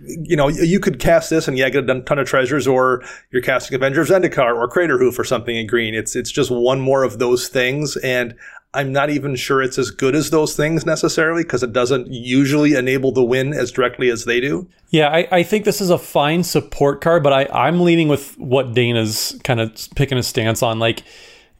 [0.00, 3.42] You know, you could cast this and yeah, get a ton of treasures, or you're
[3.42, 5.94] casting Avenger of Zendikar or Craterhoof or something in green.
[5.94, 8.34] It's it's just one more of those things, and
[8.74, 12.74] I'm not even sure it's as good as those things necessarily because it doesn't usually
[12.74, 14.66] enable the win as directly as they do.
[14.90, 18.38] Yeah, I, I think this is a fine support card, but I, I'm leaning with
[18.38, 20.78] what Dana's kind of picking a stance on.
[20.78, 21.02] Like,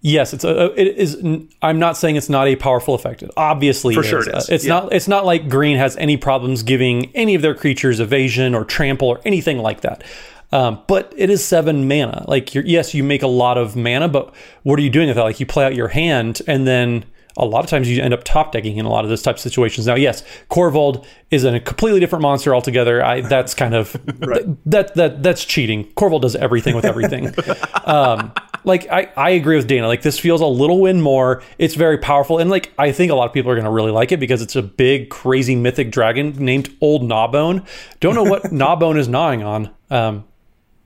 [0.05, 1.23] Yes, it's a, it is.
[1.62, 3.23] I'm not saying it's not a powerful effect.
[3.23, 4.09] It obviously, for is.
[4.09, 4.51] sure, it is.
[4.51, 4.81] Uh, it's yeah.
[4.81, 4.93] not.
[4.93, 9.09] It's not like green has any problems giving any of their creatures evasion or trample
[9.09, 10.03] or anything like that.
[10.51, 12.25] Um, but it is seven mana.
[12.27, 14.35] Like, yes, you make a lot of mana, but
[14.65, 15.23] what are you doing with that?
[15.23, 17.05] Like, you play out your hand, and then
[17.37, 19.45] a lot of times you end up top decking in a lot of those types
[19.45, 19.87] of situations.
[19.87, 23.05] Now, yes, Korvold is a completely different monster altogether.
[23.05, 24.45] I that's kind of right.
[24.45, 25.87] th- that that that's cheating.
[25.93, 27.33] Korvold does everything with everything.
[27.85, 28.33] um,
[28.64, 29.87] like I, I agree with Dana.
[29.87, 31.42] Like this feels a little win more.
[31.59, 33.90] It's very powerful, and like I think a lot of people are going to really
[33.90, 37.64] like it because it's a big, crazy mythic dragon named Old Gnawbone.
[38.01, 39.70] Don't know what Gnawbone is gnawing on.
[39.90, 40.25] Um,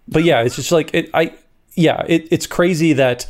[0.08, 1.10] but yeah, it's just like it.
[1.12, 1.34] I
[1.74, 3.26] yeah, it, it's crazy that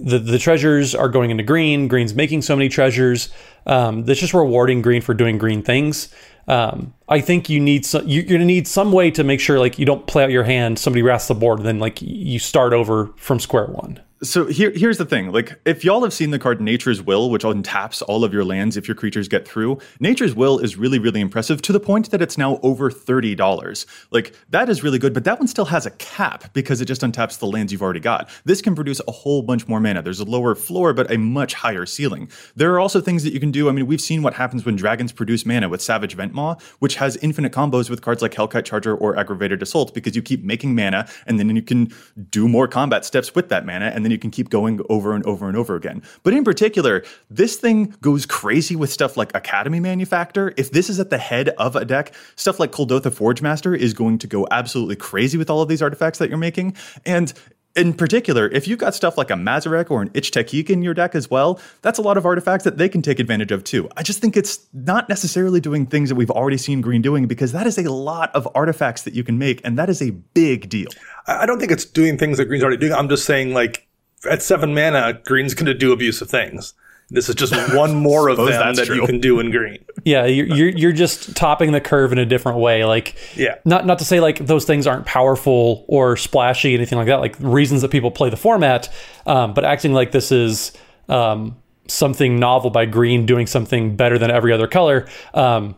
[0.00, 1.88] the the treasures are going into green.
[1.88, 3.30] Green's making so many treasures.
[3.66, 6.12] Um, that's just rewarding green for doing green things.
[6.46, 9.58] Um, I think you need some, you, are gonna need some way to make sure
[9.58, 10.78] like you don't play out your hand.
[10.78, 14.00] Somebody wraps the board, then like you start over from square one.
[14.24, 15.32] So here, here's the thing.
[15.32, 18.78] Like, if y'all have seen the card Nature's Will, which untaps all of your lands
[18.78, 22.22] if your creatures get through, Nature's Will is really, really impressive to the point that
[22.22, 23.86] it's now over $30.
[24.12, 27.02] Like, that is really good, but that one still has a cap because it just
[27.02, 28.30] untaps the lands you've already got.
[28.46, 30.00] This can produce a whole bunch more mana.
[30.00, 32.30] There's a lower floor, but a much higher ceiling.
[32.56, 33.68] There are also things that you can do.
[33.68, 37.18] I mean, we've seen what happens when dragons produce mana with Savage Ventmaw, which has
[37.18, 41.06] infinite combos with cards like Hellkite Charger or Aggravated Assault because you keep making mana
[41.26, 41.92] and then you can
[42.30, 45.26] do more combat steps with that mana and then you can keep going over and
[45.26, 46.02] over and over again.
[46.22, 50.54] But in particular, this thing goes crazy with stuff like Academy Manufactor.
[50.56, 54.18] If this is at the head of a deck, stuff like Kuldotha Forgemaster is going
[54.18, 56.76] to go absolutely crazy with all of these artifacts that you're making.
[57.04, 57.32] And
[57.76, 61.16] in particular, if you've got stuff like a Mazirek or an Ich-Tekik in your deck
[61.16, 63.88] as well, that's a lot of artifacts that they can take advantage of too.
[63.96, 67.50] I just think it's not necessarily doing things that we've already seen Green doing because
[67.50, 70.68] that is a lot of artifacts that you can make, and that is a big
[70.68, 70.88] deal.
[71.26, 72.92] I don't think it's doing things that Green's already doing.
[72.92, 73.88] I'm just saying, like,
[74.26, 76.74] at seven mana, green's going to do abusive things.
[77.10, 78.96] This is just one more of them that true.
[78.96, 79.84] you can do in green.
[80.04, 82.84] Yeah, you're, you're, you're just topping the curve in a different way.
[82.84, 87.08] Like, yeah, not not to say like those things aren't powerful or splashy, anything like
[87.08, 87.16] that.
[87.16, 88.92] Like reasons that people play the format,
[89.26, 90.72] um, but acting like this is
[91.08, 91.56] um,
[91.88, 95.06] something novel by green doing something better than every other color.
[95.34, 95.76] Um,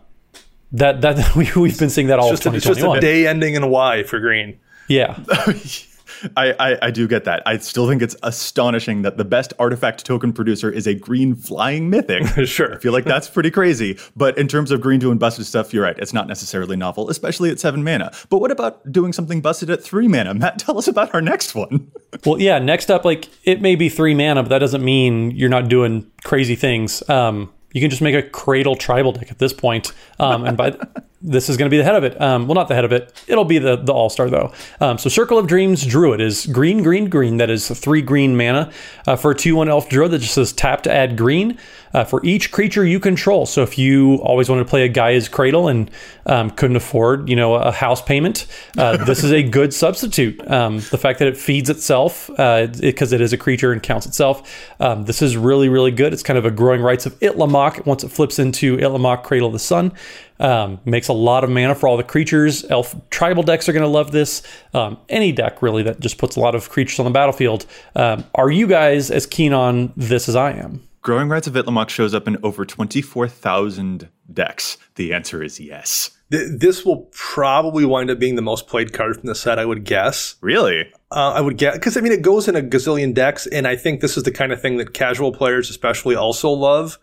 [0.73, 2.33] that that we, we've been seeing that all.
[2.33, 4.61] It's just, a, it's just a day ending in Y for green.
[4.89, 5.19] Yeah.
[6.37, 7.43] I, I, I, do get that.
[7.47, 11.91] I still think it's astonishing that the best artifact token producer is a green flying
[11.91, 12.27] mythic.
[12.47, 12.75] sure.
[12.75, 13.99] I feel like that's pretty crazy.
[14.15, 15.99] But in terms of green doing busted stuff, you're right.
[15.99, 18.13] It's not necessarily novel, especially at seven mana.
[18.29, 20.35] But what about doing something busted at three mana?
[20.35, 21.91] Matt, tell us about our next one.
[22.25, 25.49] well, yeah, next up, like it may be three mana, but that doesn't mean you're
[25.49, 27.09] not doing crazy things.
[27.09, 29.93] Um, you can just make a cradle tribal deck at this point.
[30.19, 30.79] Um, and by
[31.27, 32.19] this is going to be the head of it.
[32.21, 33.13] Um, well, not the head of it.
[33.27, 34.53] It'll be the the all star though.
[34.81, 37.37] Um, so Circle of Dreams Druid is green, green, green.
[37.39, 38.71] That is three green mana
[39.07, 41.59] uh, for a two one elf druid that just says tap to add green
[41.97, 43.47] uh, for each creature you control.
[43.47, 45.91] So if you always wanted to play a Gaea's Cradle and
[46.27, 50.47] um, couldn't afford, you know, a house payment, uh, this is a good substitute.
[50.51, 53.83] Um, the fact that it feeds itself because uh, it, it is a creature and
[53.83, 56.13] counts itself, um, this is really really good.
[56.13, 59.53] It's kind of a growing rites of Itlimoc once it flips into Itlamok Cradle of
[59.55, 59.93] the Sun.
[60.39, 62.65] Um, makes a lot of mana for all the creatures.
[62.65, 64.43] Elf tribal decks are going to love this.
[64.75, 67.67] Um, any deck really that just puts a lot of creatures on the battlefield.
[67.95, 70.87] Um, are you guys as keen on this as I am?
[71.07, 74.77] Growing Rites of Itlimoc shows up in over 24,000 decks.
[74.97, 76.11] The answer is yes.
[76.29, 79.85] This will probably wind up being the most played card from the set, I would
[79.85, 80.35] guess.
[80.41, 80.93] Really?
[81.13, 81.75] Uh, I would guess.
[81.75, 84.33] Because, I mean, it goes in a gazillion decks, and I think this is the
[84.33, 86.99] kind of thing that casual players, especially, also love.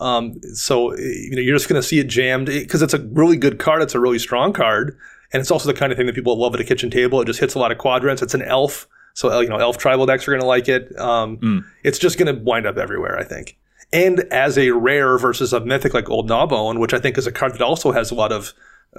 [0.00, 3.36] Um, so, you know, you're just going to see it jammed because it's a really
[3.36, 3.82] good card.
[3.82, 4.98] It's a really strong card.
[5.32, 7.20] And it's also the kind of thing that people love at a kitchen table.
[7.20, 8.22] It just hits a lot of quadrants.
[8.22, 10.98] It's an elf So uh, you know, elf tribal decks are going to like it.
[10.98, 11.64] Um, mm.
[11.84, 13.58] It's just going to wind up everywhere, I think.
[13.92, 17.32] And as a rare versus a mythic like Old Gnawbone, which I think is a
[17.32, 18.52] card that also has a lot of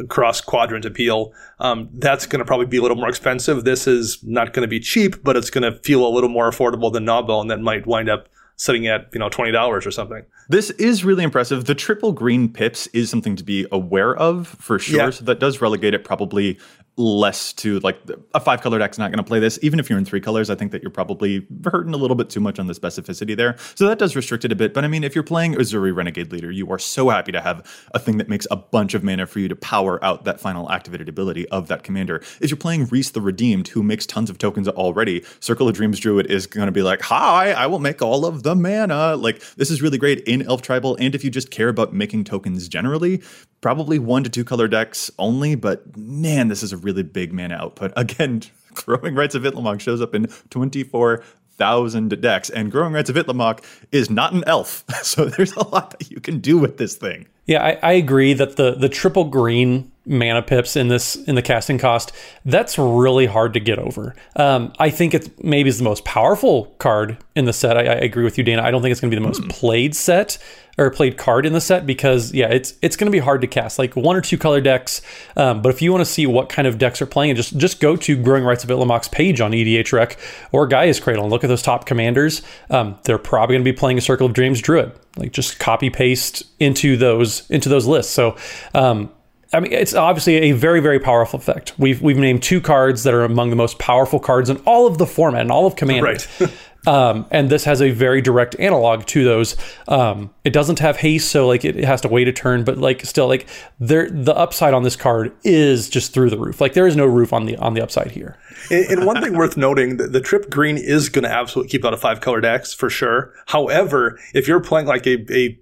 [0.09, 3.63] cross quadrant appeal, um, that's going to probably be a little more expensive.
[3.63, 6.49] This is not going to be cheap, but it's going to feel a little more
[6.49, 8.27] affordable than Gnawbone that might wind up
[8.61, 10.23] sitting at you know twenty dollars or something.
[10.47, 11.65] This is really impressive.
[11.65, 14.97] The triple green pips is something to be aware of for sure.
[14.97, 15.09] Yeah.
[15.09, 16.59] So that does relegate it probably
[16.97, 17.99] less to like
[18.33, 19.57] a five color deck's not going to play this.
[19.61, 22.29] Even if you're in three colors, I think that you're probably hurting a little bit
[22.29, 23.55] too much on the specificity there.
[23.75, 24.73] So that does restrict it a bit.
[24.73, 27.65] But I mean, if you're playing Ezuri Renegade Leader, you are so happy to have
[27.93, 30.69] a thing that makes a bunch of mana for you to power out that final
[30.69, 32.21] activated ability of that commander.
[32.41, 35.99] If you're playing Rhys the Redeemed, who makes tons of tokens already, Circle of Dreams
[35.99, 39.15] Druid is going to be like, hi, I will make all of the mana.
[39.15, 40.97] Like, this is really great in Elf Tribal.
[40.97, 43.21] And if you just care about making tokens generally,
[43.61, 45.55] probably one to two color decks only.
[45.55, 47.93] But man, this is a really big mana output.
[47.97, 48.41] Again,
[48.73, 54.09] Growing Rites of Itlimoc shows up in 24,000 decks, and Growing Rites of Itlimoc is
[54.09, 54.83] not an elf.
[55.03, 57.27] So there's a lot that you can do with this thing.
[57.45, 61.41] Yeah, I, I agree that the the triple green mana pips in this in the
[61.43, 62.11] casting cost
[62.45, 64.15] that's really hard to get over.
[64.35, 67.77] Um, i think it's maybe is the most powerful card in the set.
[67.77, 68.63] I, I, agree with you dana.
[68.63, 69.49] I don't think it's going to be the most mm.
[69.49, 70.37] played set
[70.77, 73.47] or played card in the set because yeah it's it's going to be hard to
[73.47, 75.01] cast like one or two color decks.
[75.37, 77.79] Um, but if you want to see what kind of decks are playing just just
[77.79, 80.17] go to growing rites of Itlimoc's page on edhrec
[80.51, 82.41] or gaea's cradle and look at those top commanders.
[82.69, 84.91] Um, they're probably going to be playing a circle of dreams druid.
[85.17, 88.13] Like just copy paste into those into those lists.
[88.13, 88.35] So
[88.73, 89.11] um,
[89.53, 91.77] I mean, it's obviously a very, very powerful effect.
[91.77, 94.97] We've we've named two cards that are among the most powerful cards in all of
[94.97, 96.03] the format and all of Commander.
[96.39, 96.51] Right.
[96.87, 99.57] um, and this has a very direct analog to those.
[99.89, 102.77] Um, it doesn't have haste, so like it, it, has to wait a turn, but
[102.77, 103.45] like still, like
[103.77, 106.61] there, the upside on this card is just through the roof.
[106.61, 108.37] Like there is no roof on the on the upside here.
[108.69, 111.83] and, and one thing worth noting, the, the trip green is going to absolutely keep
[111.83, 113.33] out of five color decks for sure.
[113.47, 115.59] However, if you're playing like a, a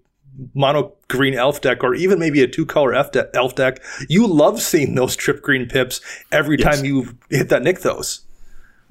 [0.54, 4.96] mono green elf deck or even maybe a two color elf deck, you love seeing
[4.96, 6.76] those trip green pips every yes.
[6.76, 8.22] time you hit that Nykthos.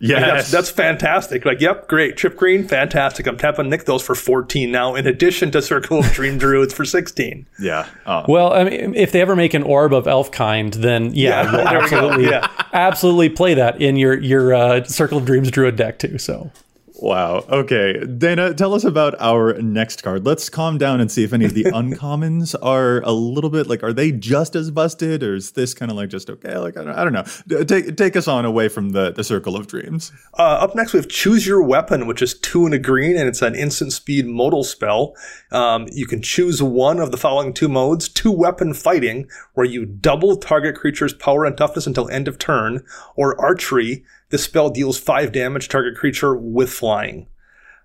[0.00, 1.44] Yeah, that's, that's, fantastic.
[1.44, 2.16] Like, yep, great.
[2.16, 3.26] Trip green, fantastic.
[3.26, 7.46] I'm tapping Nykthos for 14 now, in addition to Circle of Dream Druids for 16.
[7.58, 7.88] Yeah.
[8.06, 8.24] Oh.
[8.28, 11.68] Well, I mean, if they ever make an orb of elf kind, then yeah, yeah
[11.68, 12.48] absolutely, yeah.
[12.72, 16.16] absolutely play that in your your uh, Circle of Dreams Druid deck too.
[16.18, 16.52] So
[16.98, 17.44] Wow.
[17.48, 18.04] Okay.
[18.04, 20.26] Dana, tell us about our next card.
[20.26, 23.82] Let's calm down and see if any of the uncommons are a little bit like,
[23.82, 26.58] are they just as busted or is this kind of like just okay?
[26.58, 27.64] Like, I don't, I don't know.
[27.64, 30.10] Take, take us on away from the, the circle of dreams.
[30.36, 33.28] Uh, up next, we have Choose Your Weapon, which is two and a green and
[33.28, 35.14] it's an instant speed modal spell.
[35.52, 39.86] Um, you can choose one of the following two modes two weapon fighting, where you
[39.86, 42.84] double target creature's power and toughness until end of turn,
[43.16, 47.26] or archery this spell deals five damage target creature with flying.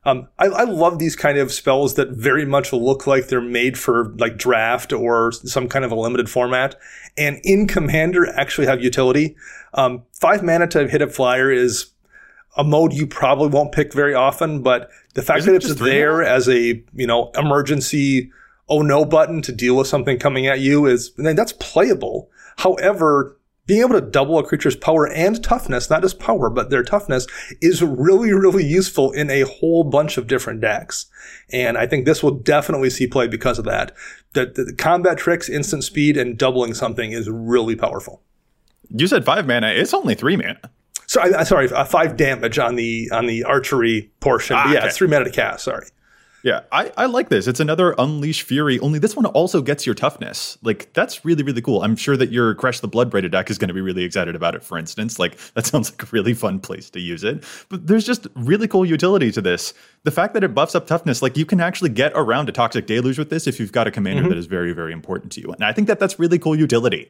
[0.05, 3.77] Um, I, I, love these kind of spells that very much look like they're made
[3.77, 6.75] for like draft or some kind of a limited format,
[7.17, 9.37] and in Commander actually have utility.
[9.73, 11.91] Um, five mana to hit a flyer is
[12.57, 16.21] a mode you probably won't pick very often, but the fact Isn't that it's there
[16.21, 18.29] as a you know emergency
[18.67, 22.29] oh no button to deal with something coming at you is that's playable.
[22.57, 26.83] However, being able to double a creature's power and toughness, not just power, but their
[26.83, 27.27] toughness,
[27.61, 31.05] is really, really useful in a whole bunch of different decks.
[31.51, 33.95] And I think this will definitely see play because of that.
[34.33, 38.21] The, the combat tricks, instant speed, and doubling something is really powerful.
[38.89, 39.67] You said five mana.
[39.67, 40.59] It's only three mana.
[41.07, 44.55] Sorry, sorry, uh, five damage on the on the archery portion.
[44.57, 44.87] Ah, yeah, okay.
[44.87, 45.63] it's three mana to cast.
[45.65, 45.85] Sorry.
[46.43, 47.47] Yeah, I, I like this.
[47.47, 50.57] It's another Unleash Fury, only this one also gets your toughness.
[50.61, 51.81] Like, that's really, really cool.
[51.81, 54.53] I'm sure that your Kresh the Bloodbraided deck is going to be really excited about
[54.53, 55.17] it, for instance.
[55.17, 57.45] Like, that sounds like a really fun place to use it.
[57.69, 59.73] But there's just really cool utility to this.
[60.03, 62.87] The fact that it buffs up toughness, like, you can actually get around a Toxic
[62.87, 64.29] Deluge with this if you've got a commander mm-hmm.
[64.31, 65.49] that is very, very important to you.
[65.53, 67.09] And I think that that's really cool utility.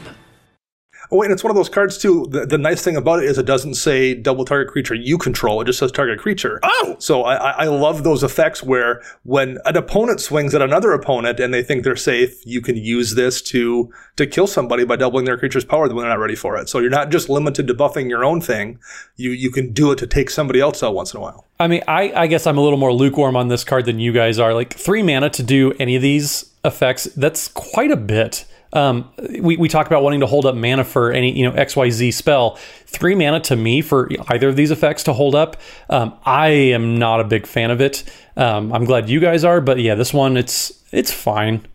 [1.11, 2.25] Oh, and it's one of those cards too.
[2.29, 5.59] The, the nice thing about it is it doesn't say double target creature you control.
[5.61, 6.59] It just says target creature.
[6.63, 6.95] Oh!
[6.99, 11.39] So I, I I love those effects where when an opponent swings at another opponent
[11.39, 15.25] and they think they're safe, you can use this to to kill somebody by doubling
[15.25, 16.69] their creature's power when they're not ready for it.
[16.69, 18.79] So you're not just limited to buffing your own thing.
[19.17, 21.45] You you can do it to take somebody else out once in a while.
[21.59, 24.11] I mean, I, I guess I'm a little more lukewarm on this card than you
[24.11, 24.53] guys are.
[24.53, 28.45] Like three mana to do any of these effects, that's quite a bit.
[28.73, 29.09] Um,
[29.41, 32.55] we, we talk about wanting to hold up mana for any you know XYZ spell.
[32.85, 35.57] Three mana to me for either of these effects to hold up,
[35.89, 38.03] um, I am not a big fan of it.
[38.37, 41.65] Um, I'm glad you guys are, but yeah, this one it's it's fine.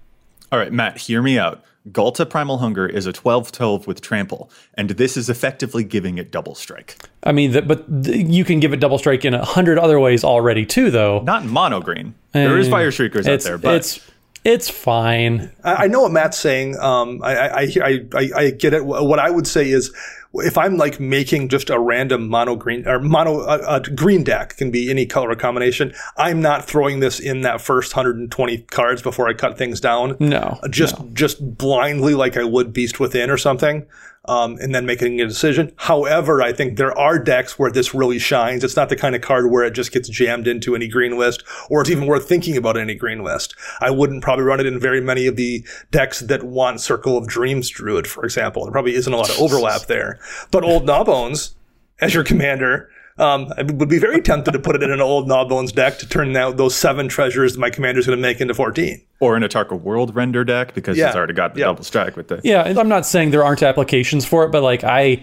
[0.53, 1.62] All right, Matt, hear me out.
[1.92, 6.32] Ghalta Primal Hunger is a 12 12 with trample, and this is effectively giving it
[6.32, 6.97] double strike.
[7.22, 10.01] I mean, th- but th- you can give it double strike in a hundred other
[10.01, 11.20] ways already too, though.
[11.20, 12.14] Not in mono green.
[12.32, 14.01] There is Eh, Fireshriekers out there, but it's
[14.47, 15.51] it's fine.
[15.64, 16.78] I, I know what Matt's saying.
[16.78, 18.86] Um, I, I, I, I, I get it.
[18.86, 19.92] What I would say is,
[20.34, 24.57] if I'm like making just a random mono green or mono uh, a green deck
[24.57, 25.92] can be any color combination.
[26.16, 30.16] I'm not throwing this in that first 120 cards before I cut things down.
[30.20, 33.86] No, just just blindly like I would Beast Within or something.
[34.29, 35.72] Um, and then making a decision.
[35.77, 38.64] However, I think there are decks where this really shines.
[38.64, 41.45] It's not the kind of card where it just gets jammed into any green list,
[41.70, 43.55] or it's even worth thinking about any green list.
[43.81, 47.29] I wouldn't probably run it in very many of the decks that want Circle of
[47.29, 48.64] Dreams Druid, for example.
[48.64, 50.18] There probably isn't a lot of overlap there.
[50.51, 51.55] But Old Gnawbones,
[52.01, 55.27] as your commander, um, I would be very tempted to put it in an Old
[55.27, 58.53] Gnawbones deck to turn out those seven treasures that my commander's going to make into
[58.55, 59.01] 14.
[59.21, 61.07] or in a Tarka World render deck because Yeah.
[61.09, 61.67] it's already got the Yeah.
[61.67, 62.41] double strike with the.
[62.45, 65.23] Yeah, I'm not saying there aren't applications for it, but like I,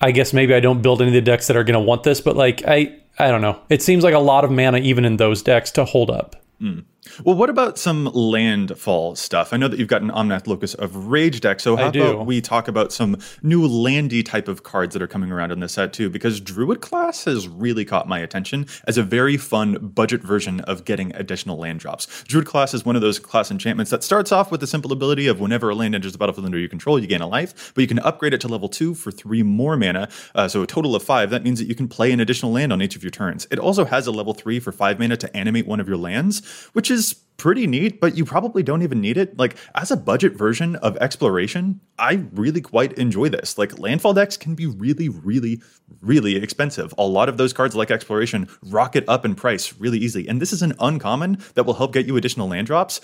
[0.00, 2.04] I guess maybe I don't build any of the decks that are going to want
[2.04, 3.58] this, but like I, I don't know.
[3.70, 6.36] It seems like a lot of mana even in those decks to hold up.
[7.24, 9.52] Well, what about some landfall stuff?
[9.52, 12.40] I know that you've got an Omnath Locus of Rage deck, so how about we
[12.40, 15.92] talk about some new landy type of cards that are coming around in this set
[15.92, 16.10] too?
[16.10, 20.84] Because Druid class has really caught my attention as a very fun budget version of
[20.84, 22.24] getting additional land drops.
[22.24, 25.26] Druid class is one of those class enchantments that starts off with the simple ability
[25.26, 27.82] of whenever a land enters the battlefield under your control, you gain a life, but
[27.82, 30.96] you can upgrade it to level two for three more mana, uh, so a total
[30.96, 31.30] of five.
[31.30, 33.46] That means that you can play an additional land on each of your turns.
[33.50, 36.42] It also has a level three for five mana to animate one of your lands,
[36.72, 36.95] which is
[37.36, 39.38] pretty neat, but you probably don't even need it.
[39.38, 43.58] Like, as a budget version of exploration, I really quite enjoy this.
[43.58, 45.60] Like, landfall decks can be really, really,
[46.00, 46.94] really expensive.
[46.96, 50.26] A lot of those cards, like exploration, rocket up in price really easily.
[50.26, 53.00] And this is an uncommon that will help get you additional land drops.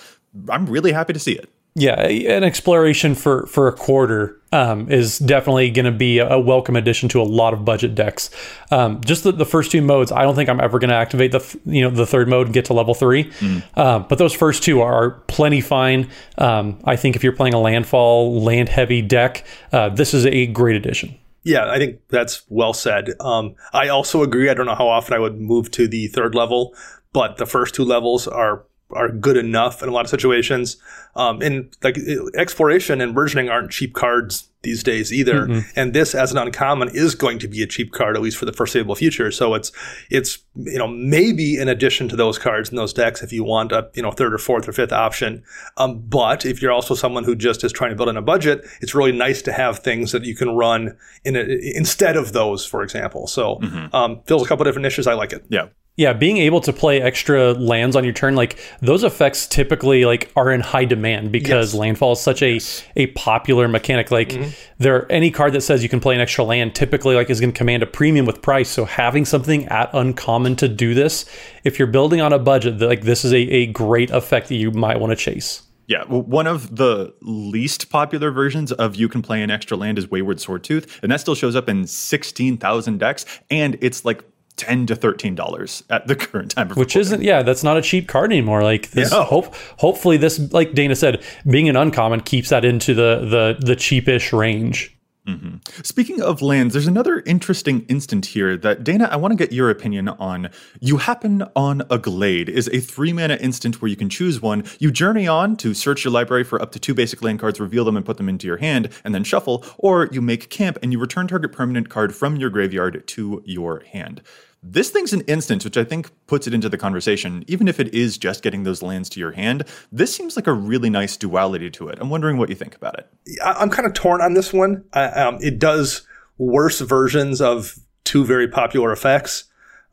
[0.49, 1.51] I'm really happy to see it.
[1.75, 6.77] Yeah, an exploration for for a quarter um, is definitely going to be a welcome
[6.77, 8.29] addition to a lot of budget decks.
[8.71, 11.33] Um, just the, the first two modes, I don't think I'm ever going to activate
[11.33, 13.33] the th- you know the third mode and get to level three.
[13.75, 16.11] Um, but those first two are plenty fine.
[16.37, 20.47] Um, I think if you're playing a landfall land heavy deck, uh, this is a
[20.49, 21.19] great addition.
[21.43, 23.11] Yeah, I think that's well said.
[23.19, 24.51] Um, I also agree.
[24.51, 26.75] I don't know how often I would move to the third level,
[27.13, 28.65] but the first two levels are
[28.95, 30.77] are good enough in a lot of situations.
[31.15, 31.99] Um, and like
[32.35, 35.47] exploration and burgeoning aren't cheap cards these days either.
[35.77, 38.45] And this, as an uncommon, is going to be a cheap card at least for
[38.45, 39.31] the foreseeable future.
[39.31, 39.73] So it's
[40.09, 43.73] it's you know maybe in addition to those cards in those decks if you want
[43.73, 45.43] a you know third or fourth or fifth option.
[45.77, 48.65] Um, but if you're also someone who just is trying to build in a budget,
[48.81, 52.65] it's really nice to have things that you can run in a, instead of those,
[52.65, 53.27] for example.
[53.27, 53.61] So
[53.93, 55.07] um, fills a couple different niches.
[55.07, 55.45] I like it.
[55.49, 55.69] Yeah.
[56.03, 60.33] Yeah, being able to play extra lands on your turn, like those effects typically like
[60.35, 61.79] are in high demand because Yes.
[61.79, 62.59] landfall is such a
[62.97, 64.11] a popular mechanic.
[64.11, 64.51] Like mm-hmm.
[64.79, 67.53] there any card that says you can play an extra land typically like is going
[67.53, 68.69] to command a premium with price.
[68.69, 71.25] So having something at uncommon to do this,
[71.63, 74.73] if you're building on a budget, like this is a, a great effect that you
[74.73, 75.63] might want to chase.
[75.87, 79.99] Yeah, well, one of the least popular versions of you can play an extra land
[79.99, 84.25] is Wayward Swordtooth, and that still shows up in 16,000 decks, and it's like
[84.57, 87.01] 10 to $13 at the current time of Which recording.
[87.01, 88.63] isn't yeah, that's not a cheap card anymore.
[88.63, 89.25] Like this Yeah.
[89.25, 93.21] hope hopefully this like Dana said, being an uncommon keeps that into the
[93.61, 94.97] the the cheapish range.
[95.27, 95.83] Mm-hmm.
[95.85, 99.71] Speaking of lands, there's another interesting instant here that Dana, I want to get your
[99.71, 100.51] opinion on.
[100.81, 104.65] You happen on a glade is a three mana instant where you can choose one.
[104.81, 107.85] You journey on to search your library for up to two basic land cards, reveal
[107.85, 110.93] them and put them into your hand, and then shuffle, or you make camp and
[110.93, 114.23] you return target permanent card from your graveyard to your hand.
[114.63, 117.45] This thing's an instant, which I think puts it into the conversation.
[117.49, 120.53] Even if it is just getting those lands to your hand, this seems like a
[120.53, 121.99] really nice duality to it.
[122.01, 123.09] I'm wondering what you think about it.
[123.45, 124.85] I'm kind of torn on this one.
[124.93, 126.07] I, um, it does
[126.39, 129.45] worse versions of two very popular effects.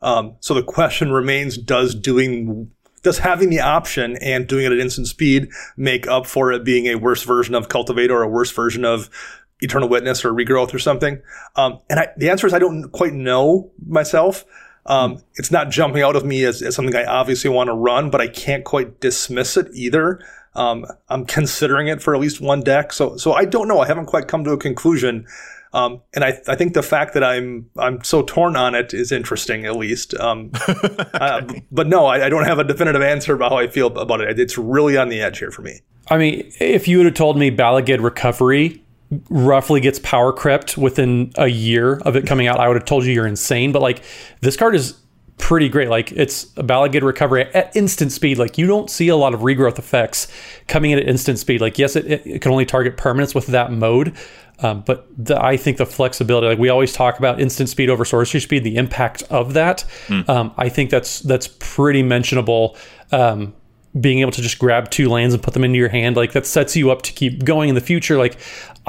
[0.02, 2.70] Um, so the question remains: Does doing
[3.02, 6.86] does having the option and doing it at instant speed make up for it being
[6.86, 9.08] a worse version of Cultivate or a worse version of
[9.60, 11.20] Eternal Witness or Regrowth or something.
[11.56, 14.44] Um, and I, the answer is I don't quite know myself.
[14.86, 18.10] Um, it's not jumping out of me as, as something I obviously want to run,
[18.10, 20.20] but I can't quite dismiss it either.
[20.54, 23.80] Um, I'm considering it for at least one deck, so so I don't know.
[23.80, 25.26] I haven't quite come to a conclusion.
[25.72, 29.12] Um, and I, I think the fact that I'm I'm so torn on it is
[29.12, 30.14] interesting, at least.
[30.14, 30.50] Um,
[31.14, 34.20] uh, but no, I, I, don't have a definitive answer about how I feel about
[34.20, 34.40] it.
[34.40, 35.80] It's really on the edge here for me.
[36.08, 38.82] I mean, if you would have told me Bala Ged Recovery
[39.28, 43.04] roughly gets power crept within a year of it coming out, I would have told
[43.04, 43.72] you you're insane.
[43.72, 44.02] But like,
[44.40, 45.00] this card is
[45.40, 45.88] pretty great.
[45.88, 48.38] Like it's a Bala Ged recovery at instant speed.
[48.38, 50.28] Like you don't see a lot of regrowth effects
[50.68, 51.60] coming in at instant speed.
[51.60, 54.14] Like yes, it, it can only target permanents with that mode,
[54.62, 58.04] um, but the, I think the flexibility, like we always talk about instant speed over
[58.04, 60.28] sorcery speed, the impact of that, mm.
[60.28, 62.76] um, I think that's that's pretty mentionable.
[63.10, 63.54] Um,
[63.98, 66.46] being able to just grab two lands and put them into your hand, like that
[66.46, 68.18] sets you up to keep going in the future.
[68.18, 68.36] Like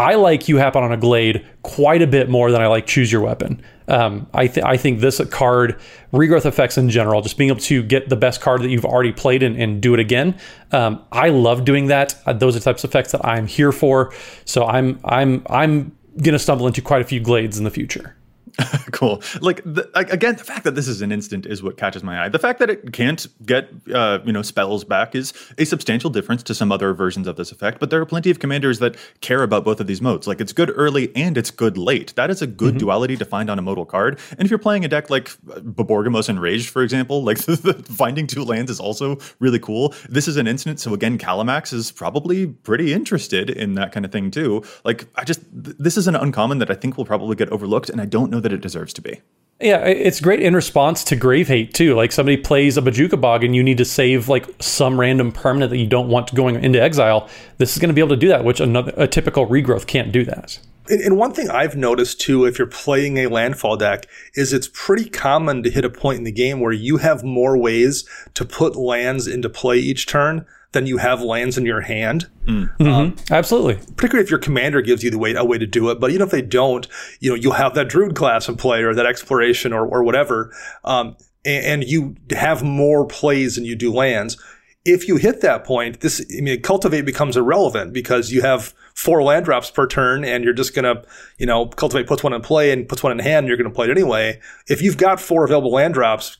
[0.01, 3.11] I like you happen on a glade quite a bit more than I like choose
[3.11, 3.61] your weapon.
[3.87, 5.79] Um, I, th- I think this card,
[6.11, 9.11] regrowth effects in general, just being able to get the best card that you've already
[9.11, 10.39] played and, and do it again.
[10.71, 12.15] Um, I love doing that.
[12.25, 14.13] Uh, those are the types of effects that I'm here for.
[14.45, 18.15] So I'm I'm I'm gonna stumble into quite a few glades in the future.
[18.91, 19.21] cool.
[19.41, 22.29] Like, the, again, the fact that this is an instant is what catches my eye.
[22.29, 26.43] The fact that it can't get uh, you know spells back is a substantial difference
[26.43, 27.79] to some other versions of this effect.
[27.79, 30.27] But there are plenty of commanders that care about both of these modes.
[30.27, 32.15] Like, it's good early and it's good late.
[32.15, 32.79] That is a good mm-hmm.
[32.79, 34.19] duality to find on a modal card.
[34.31, 38.71] And if you're playing a deck like Borborygmos Enraged, for example, like finding two lands
[38.71, 39.93] is also really cool.
[40.09, 44.11] This is an instant, so again, Kalamax is probably pretty interested in that kind of
[44.11, 44.63] thing too.
[44.83, 47.89] Like, I just th- this is an uncommon that I think will probably get overlooked,
[47.89, 49.21] and I don't know that it deserves to be.
[49.61, 51.93] Yeah, it's great in response to grave hate too.
[51.93, 55.69] Like somebody plays a Bojuka Bog and you need to save like some random permanent
[55.69, 57.29] that you don't want going into exile.
[57.59, 60.11] This is going to be able to do that, which another a typical regrowth can't
[60.11, 60.59] do that.
[60.89, 65.07] And one thing I've noticed too, if you're playing a landfall deck, is it's pretty
[65.07, 68.75] common to hit a point in the game where you have more ways to put
[68.75, 72.29] lands into play each turn than you have lands in your hand.
[72.45, 72.79] Mm.
[72.79, 73.33] Um, mm-hmm.
[73.33, 73.75] Absolutely.
[73.95, 75.99] Particularly if your commander gives you the way a way to do it.
[75.99, 76.87] But even if they don't,
[77.19, 80.53] you know, you'll have that druid class in play or that exploration or, or whatever.
[80.83, 84.41] Um, and, and you have more plays than you do lands.
[84.83, 89.21] If you hit that point, this, I mean, cultivate becomes irrelevant because you have four
[89.21, 91.03] land drops per turn and you're just going to,
[91.37, 93.69] you know, cultivate puts one in play and puts one in hand and you're going
[93.69, 94.39] to play it anyway.
[94.67, 96.37] If you've got four available land drops,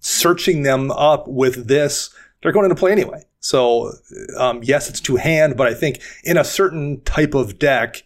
[0.00, 2.10] searching them up with this,
[2.42, 3.22] they're going into play anyway.
[3.40, 3.92] So,
[4.36, 8.02] um, yes, it's two hand, but I think in a certain type of deck,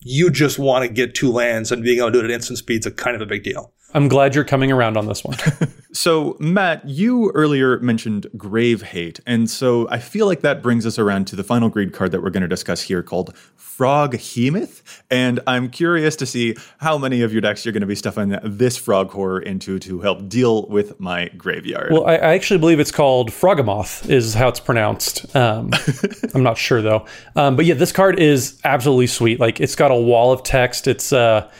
[0.00, 2.58] you just want to get two lands and being able to do it at instant
[2.58, 3.72] speed is a kind of a big deal.
[3.94, 5.36] I'm glad you're coming around on this one.
[5.92, 9.20] so, Matt, you earlier mentioned Grave Hate.
[9.26, 12.22] And so I feel like that brings us around to the final greed card that
[12.22, 14.82] we're going to discuss here called Froghemoth.
[15.10, 18.38] And I'm curious to see how many of your decks you're going to be stuffing
[18.42, 21.92] this frog horror into to help deal with my graveyard.
[21.92, 25.34] Well, I, I actually believe it's called Froghemoth, is how it's pronounced.
[25.36, 25.70] Um,
[26.34, 27.06] I'm not sure, though.
[27.36, 29.38] Um, but yeah, this card is absolutely sweet.
[29.38, 30.86] Like, it's got a wall of text.
[30.86, 31.12] It's.
[31.12, 31.50] Uh,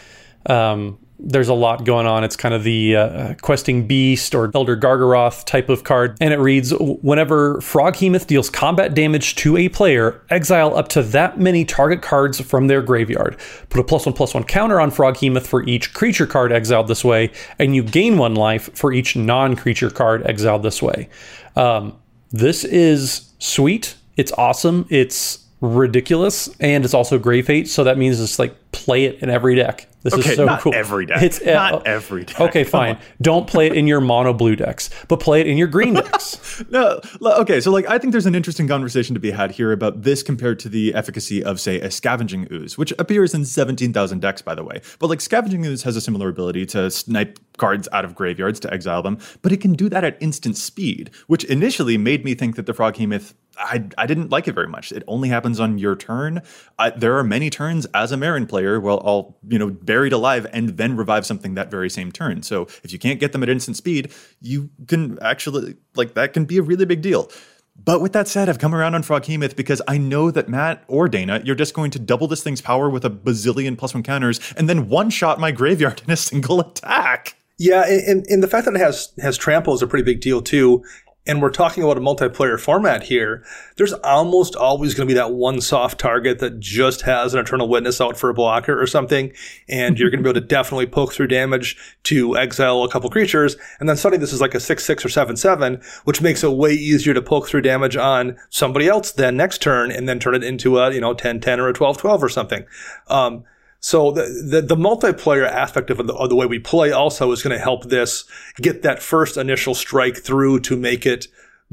[0.46, 2.24] um, there's a lot going on.
[2.24, 6.38] It's kind of the uh, questing beast or elder Gargaroth type of card, and it
[6.38, 12.02] reads: Whenever Froghemoth deals combat damage to a player, exile up to that many target
[12.02, 13.36] cards from their graveyard.
[13.68, 17.04] Put a plus one plus one counter on Froghemoth for each creature card exiled this
[17.04, 21.08] way, and you gain one life for each non-creature card exiled this way.
[21.54, 21.96] Um,
[22.30, 23.94] this is sweet.
[24.16, 24.86] It's awesome.
[24.90, 27.68] It's ridiculous, and it's also grave hate.
[27.68, 29.88] So that means it's like play it in every deck.
[30.02, 30.74] This okay, is so not cool.
[30.74, 31.22] Every deck.
[31.22, 32.40] It's uh, not every deck.
[32.40, 32.98] Okay, fine.
[33.20, 36.64] Don't play it in your mono blue decks, but play it in your green decks.
[36.70, 37.60] no, okay.
[37.60, 40.58] So like, I think there's an interesting conversation to be had here about this compared
[40.60, 44.64] to the efficacy of, say, a scavenging ooze, which appears in 17,000 decks, by the
[44.64, 44.80] way.
[44.98, 48.72] But like, scavenging ooze has a similar ability to snipe cards out of graveyards to
[48.72, 52.56] exile them, but it can do that at instant speed, which initially made me think
[52.56, 54.92] that the Froghemoth I, I didn't like it very much.
[54.92, 56.42] It only happens on your turn.
[56.78, 60.46] I, there are many turns as a Meren player where I'll, you know, buried alive
[60.52, 62.42] and then revive something that very same turn.
[62.42, 66.44] So if you can't get them at instant speed, you can actually, like, that can
[66.44, 67.30] be a really big deal.
[67.76, 71.08] But with that said, I've come around on Froghemoth because I know that Matt or
[71.08, 74.40] Dana, you're just going to double this thing's power with a bazillion plus one counters
[74.56, 77.36] and then one shot my graveyard in a single attack.
[77.58, 80.42] Yeah, and, and the fact that it has has trample is a pretty big deal
[80.42, 80.84] too
[81.24, 83.44] and we're talking about a multiplayer format here,
[83.76, 87.68] there's almost always going to be that one soft target that just has an eternal
[87.68, 89.32] witness out for a blocker or something.
[89.68, 93.08] And you're going to be able to definitely poke through damage to exile a couple
[93.08, 93.56] creatures.
[93.78, 96.50] And then suddenly this is like a 6 6 or 7 7, which makes it
[96.50, 100.34] way easier to poke through damage on somebody else then next turn and then turn
[100.34, 102.64] it into a, you know, 10 10 or a 12 12 or something.
[103.06, 103.44] Um,
[103.84, 107.42] so the, the, the multiplayer aspect of the, of the way we play also is
[107.42, 108.24] going to help this
[108.56, 111.26] get that first initial strike through to make it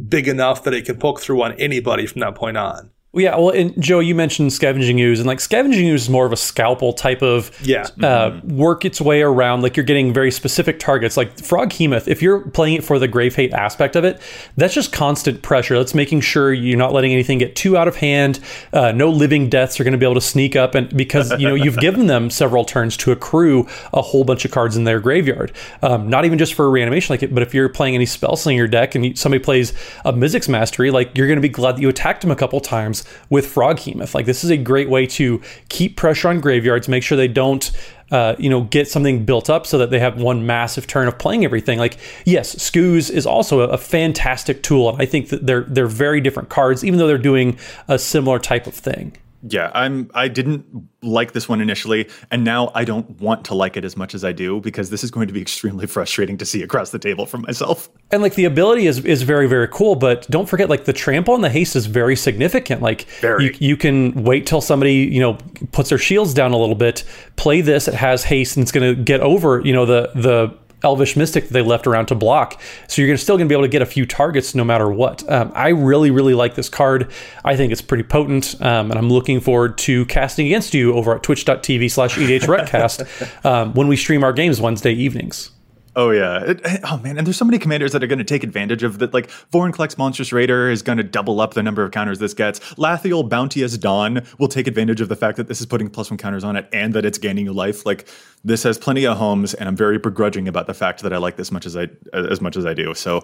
[0.08, 2.90] big enough that it can poke through on anybody from that point on.
[3.12, 6.32] Yeah, well, and Joe, you mentioned scavenging ooze, and like scavenging ooze is more of
[6.32, 7.82] a scalpel type of yeah.
[7.82, 8.56] Uh, mm-hmm.
[8.56, 9.64] work its way around.
[9.64, 11.18] Like you're getting very specific targets.
[11.18, 14.22] Like Froghemoth, if you're playing it for the grave hate aspect of it,
[14.58, 15.76] that's just constant pressure.
[15.76, 18.40] That's making sure you're not letting anything get too out of hand.
[18.74, 21.48] Uh, no living deaths are going to be able to sneak up, and because you
[21.48, 25.00] know you've given them several turns to accrue a whole bunch of cards in their
[25.00, 25.52] graveyard.
[25.82, 28.68] Um, not even just for reanimation, like it, but if you're playing any spell slinger
[28.68, 29.72] deck and somebody plays
[30.06, 32.60] a Mizzix Mastery, like you're going to be glad that you attacked them a couple
[32.60, 32.99] times
[33.30, 34.14] with Froghemoth.
[34.14, 37.72] Like this is a great way to keep pressure on graveyards, make sure they don't
[38.12, 41.18] uh, you know, get something built up so that they have one massive turn of
[41.20, 41.78] playing everything.
[41.78, 45.86] Like, yes, Scooze is also a, a, fantastic tool, and I think that they're they're
[45.86, 49.16] very different cards, even though they're doing a similar type of thing.
[49.48, 50.66] Yeah, I'm I didn't
[51.02, 54.26] like this one initially and now I don't want to like it as much as
[54.26, 57.26] I do because this is going to be extremely frustrating to see across the table
[57.26, 57.90] for myself.
[58.12, 61.36] And like the ability is is very very cool, but don't forget like the trample
[61.36, 62.82] and the haste is very significant.
[62.82, 63.46] Like very.
[63.46, 65.38] you you can wait till somebody, you know,
[65.72, 67.04] puts their shields down a little bit,
[67.36, 70.58] play this, it has haste and it's going to get over, you know, the the
[70.84, 72.60] Elvish Mystic that they left around to block.
[72.88, 75.30] So you're still going to be able to get a few targets no matter what.
[75.30, 77.12] Um, I really, really like this card.
[77.44, 81.16] I think it's pretty potent, um, and I'm looking forward to casting against you over
[81.16, 85.52] at twitch.tv slash EDHRECast um, when we stream our games Wednesday evenings.
[85.96, 86.44] Oh yeah.
[86.44, 89.00] It, oh man, and there's so many commanders that are going to take advantage of
[89.00, 89.14] that.
[89.14, 92.60] Like Vorinclex Monstrous Raider is going to double up the number of counters this gets.
[92.76, 96.18] Lathiel Bounteous Dawn will take advantage of the fact that this is putting plus one
[96.18, 97.86] counters on it and that it's gaining you life.
[97.86, 98.08] Like
[98.44, 101.38] this has plenty of homes, and I'm very begrudging about the fact that I like
[101.38, 102.94] this much as I as much as I do.
[102.94, 103.24] So.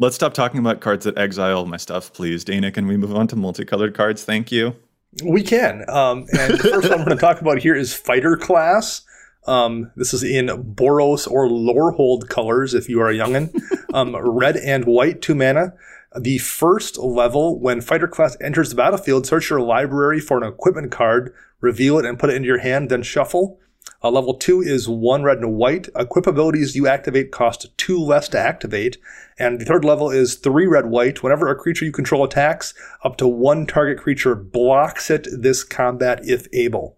[0.00, 2.42] Let's stop talking about cards that exile my stuff, please.
[2.42, 4.24] Dana, can we move on to multicolored cards?
[4.24, 4.74] Thank you.
[5.22, 5.88] We can.
[5.88, 9.03] Um, and the first one we're going to talk about here is Fighter Class.
[9.46, 13.54] Um, this is in Boros or Lorehold colors if you are a youngin.
[13.94, 15.74] um, red and white, two mana.
[16.18, 20.92] The first level, when fighter class enters the battlefield, search your library for an equipment
[20.92, 23.58] card, reveal it and put it into your hand, then shuffle.
[24.02, 25.88] Uh, level two is one red and white.
[25.96, 28.98] Equip abilities you activate cost two less to activate.
[29.38, 31.22] And the third level is three red white.
[31.22, 36.20] Whenever a creature you control attacks, up to one target creature blocks it this combat
[36.22, 36.96] if able.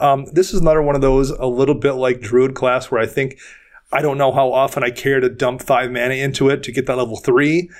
[0.00, 3.06] Um, this is another one of those a little bit like Druid class where I
[3.06, 3.38] think
[3.92, 6.86] I don't know how often I care to dump five mana into it to get
[6.86, 7.70] that level three,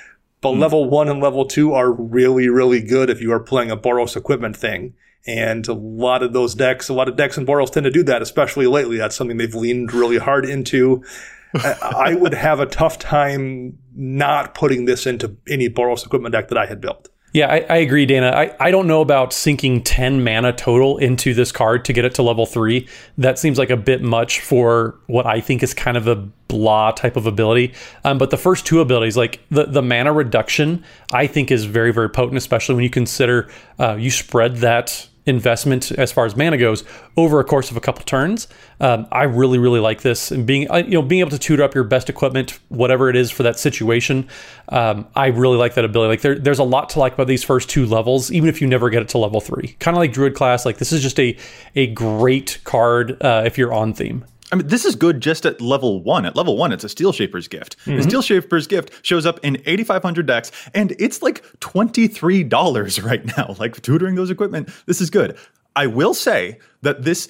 [0.41, 0.59] but mm.
[0.59, 4.15] level one and level two are really, really good if you are playing a Boros
[4.15, 4.95] equipment thing.
[5.27, 8.03] And a lot of those decks, a lot of decks in Boros tend to do
[8.03, 8.97] that, especially lately.
[8.97, 11.03] That's something they've leaned really hard into.
[11.53, 16.57] I would have a tough time not putting this into any Boros equipment deck that
[16.57, 17.09] I had built.
[17.31, 18.31] Yeah, I, I, agree, Dana.
[18.31, 22.15] I, I don't know about sinking 10 mana total into this card to get it
[22.15, 22.87] to level three.
[23.19, 26.91] That seems like a bit much for what I think is kind of a blah
[26.91, 27.73] type of ability.
[28.03, 31.93] Um, but the first two abilities, like the, the mana reduction, I think is very,
[31.93, 36.57] very potent, especially when you consider uh, you spread that investment as far as mana
[36.57, 36.83] goes
[37.15, 38.47] over a course of a couple turns.
[38.79, 41.63] Um, I really, really like this, and being uh, you know being able to tutor
[41.63, 44.27] up your best equipment, whatever it is for that situation.
[44.69, 46.09] Um, I really like that ability.
[46.09, 48.67] Like there, there's a lot to like about these first two levels, even if you
[48.67, 49.75] never get it to level three.
[49.79, 50.65] Kind of like Druid class.
[50.65, 51.37] Like this is just a
[51.75, 54.25] a great card uh, if you're on theme.
[54.51, 56.25] I mean, this is good just at level one.
[56.25, 57.77] At level one, it's a Steel Shaper's Gift.
[57.79, 57.97] Mm-hmm.
[57.97, 63.55] The Steel Shaper's Gift shows up in 8,500 decks, and it's like $23 right now.
[63.59, 65.37] Like tutoring those equipment, this is good.
[65.75, 67.29] I will say that this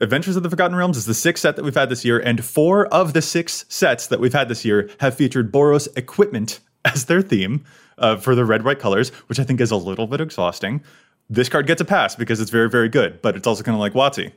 [0.00, 2.44] Adventures of the Forgotten Realms is the sixth set that we've had this year, and
[2.44, 7.04] four of the six sets that we've had this year have featured Boros equipment as
[7.04, 7.64] their theme
[7.98, 10.82] uh, for the red white colors, which I think is a little bit exhausting.
[11.30, 13.80] This card gets a pass because it's very, very good, but it's also kind of
[13.80, 14.32] like WotC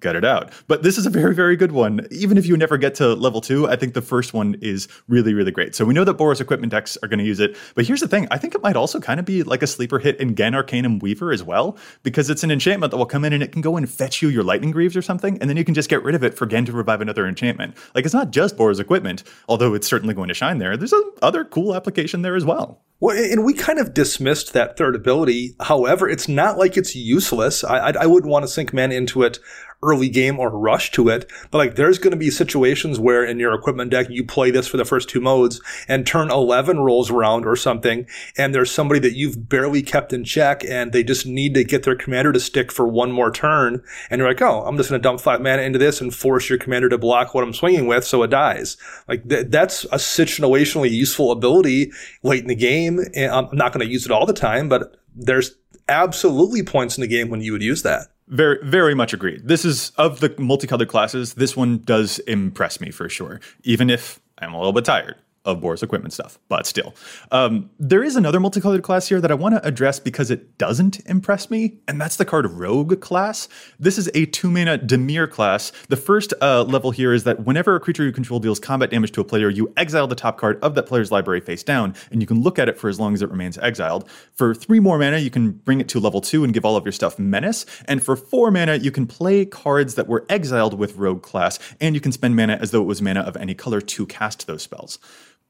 [0.00, 0.52] gut it out.
[0.66, 2.06] But this is a very, very good one.
[2.10, 5.34] Even if you never get to level two, I think the first one is really,
[5.34, 5.74] really great.
[5.74, 7.56] So we know that Boros equipment decks are going to use it.
[7.74, 9.98] But here's the thing I think it might also kind of be like a sleeper
[9.98, 13.32] hit in Genn Arcanum Weaver as well, because it's an enchantment that will come in
[13.32, 15.64] and it can go and fetch you your Lightning Greaves or something, and then you
[15.64, 17.76] can just get rid of it for Genn to revive another enchantment.
[17.94, 20.76] Like it's not just Boros equipment, although it's certainly going to shine there.
[20.76, 22.82] There's other cool application there as well.
[23.00, 25.54] Well, and we kind of dismissed that third ability.
[25.60, 27.62] However, it's not like it's useless.
[27.62, 29.38] I, I, I wouldn't want to sink men into it
[29.82, 31.30] early game or rush to it.
[31.50, 34.66] But like there's going to be situations where in your equipment deck, you play this
[34.66, 38.06] for the first two modes and turn 11 rolls around or something.
[38.36, 41.84] And there's somebody that you've barely kept in check and they just need to get
[41.84, 43.82] their commander to stick for one more turn.
[44.10, 46.48] And you're like, oh, I'm just going to dump five mana into this and force
[46.48, 48.76] your commander to block what I'm swinging with so it dies.
[49.06, 51.92] Like th- that's a situationally useful ability
[52.24, 52.87] late in the game.
[52.96, 55.54] And I'm not going to use it all the time, but there's
[55.88, 58.08] absolutely points in the game when you would use that.
[58.28, 59.48] Very, very much agreed.
[59.48, 61.34] This is of the multicolored classes.
[61.34, 65.16] This one does impress me for sure, even if I'm a little bit tired
[65.48, 66.94] of Boros equipment stuff, but still.
[67.32, 71.00] Um, there is another multicolored class here that I want to address because it doesn't
[71.06, 73.48] impress me, and that's the card Rogue class.
[73.80, 75.72] This is a two mana Dimir class.
[75.88, 79.12] The first uh, level here is that whenever a creature you control deals combat damage
[79.12, 82.20] to a player, you exile the top card of that player's library face down, and
[82.20, 84.08] you can look at it for as long as it remains exiled.
[84.34, 86.84] For three more mana, you can bring it to level two and give all of
[86.84, 90.96] your stuff Menace, and for four mana, you can play cards that were exiled with
[90.96, 93.80] Rogue class, and you can spend mana as though it was mana of any color
[93.80, 94.98] to cast those spells.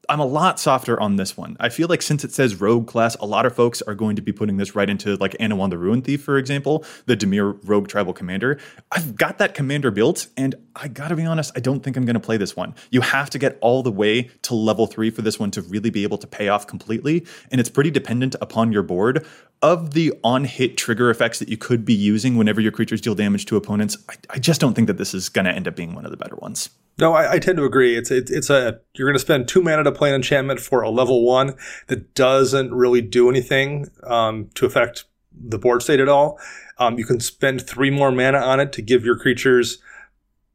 [0.07, 1.57] I'm a lot softer on this one.
[1.59, 4.21] I feel like since it says rogue class, a lot of folks are going to
[4.21, 7.87] be putting this right into like Anowon the Ruin Thief, for example, the Dimir rogue
[7.87, 8.59] tribal commander.
[8.91, 12.19] I've got that commander built, and I gotta be honest, I don't think I'm gonna
[12.19, 12.73] play this one.
[12.89, 15.89] You have to get all the way to level three for this one to really
[15.89, 19.25] be able to pay off completely, and it's pretty dependent upon your board.
[19.61, 23.13] Of the on hit trigger effects that you could be using whenever your creatures deal
[23.13, 25.93] damage to opponents, I, I just don't think that this is gonna end up being
[25.93, 26.69] one of the better ones.
[26.97, 27.97] No, I, I, tend to agree.
[27.97, 30.81] It's it, it's a you're going to spend two mana to play an enchantment for
[30.81, 31.55] a level one
[31.87, 36.37] that doesn't really do anything um, to affect the board state at all.
[36.77, 39.79] Um, you can spend three more mana on it to give your creatures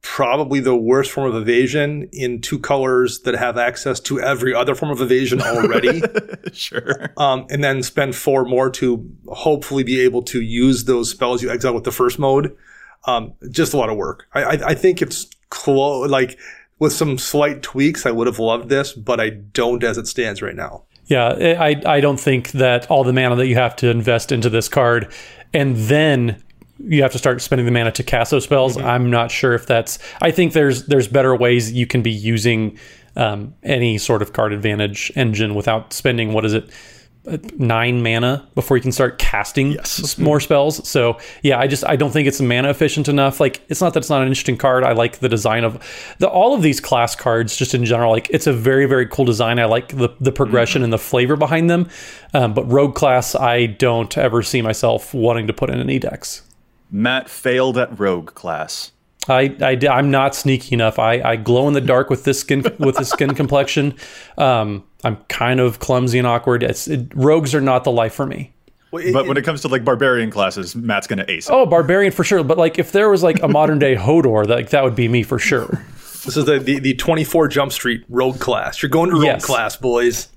[0.05, 4.75] probably the worst form of evasion in two colors that have access to every other
[4.75, 6.03] form of evasion already.
[6.53, 7.11] sure.
[7.17, 11.51] Um, and then spend four more to hopefully be able to use those spells you
[11.51, 12.55] exile with the first mode.
[13.07, 14.29] Um, just a lot of work.
[14.35, 16.39] I, I, I think it's close, like
[16.79, 20.43] with some slight tweaks, I would have loved this, but I don't as it stands
[20.43, 20.85] right now.
[21.07, 24.49] Yeah, I I don't think that all the mana that you have to invest into
[24.49, 25.13] this card,
[25.53, 26.43] and then
[26.79, 28.77] you have to start spending the mana to cast those spells.
[28.77, 28.87] Mm-hmm.
[28.87, 29.99] I'm not sure if that's.
[30.21, 32.79] I think there's there's better ways you can be using
[33.17, 36.71] um, any sort of card advantage engine without spending what is it
[37.57, 40.19] nine mana before you can start casting yes.
[40.19, 40.87] more spells.
[40.87, 43.41] So yeah, I just I don't think it's mana efficient enough.
[43.41, 44.85] Like it's not that it's not an interesting card.
[44.85, 45.83] I like the design of
[46.19, 48.11] the all of these class cards just in general.
[48.11, 49.59] Like it's a very very cool design.
[49.59, 50.85] I like the the progression mm-hmm.
[50.85, 51.89] and the flavor behind them.
[52.35, 56.43] Um, but rogue class, I don't ever see myself wanting to put in any decks.
[56.91, 58.93] Matt failed at rogue class.
[59.29, 60.99] I, I I'm not sneaky enough.
[60.99, 63.95] I, I glow in the dark with this skin with the skin complexion.
[64.37, 66.63] Um, I'm kind of clumsy and awkward.
[66.63, 68.53] It's it, rogues are not the life for me.
[68.91, 71.49] but when it comes to like barbarian classes, Matt's gonna ace.
[71.49, 71.53] It.
[71.53, 72.45] Oh, barbarian for sure.
[72.45, 75.09] But like if there was like a modern day Hodor, that like, that would be
[75.09, 75.85] me for sure.
[76.25, 78.81] This is the, the, the 24 Jump Street rogue class.
[78.81, 79.45] You're going to rogue yes.
[79.45, 80.29] class, boys.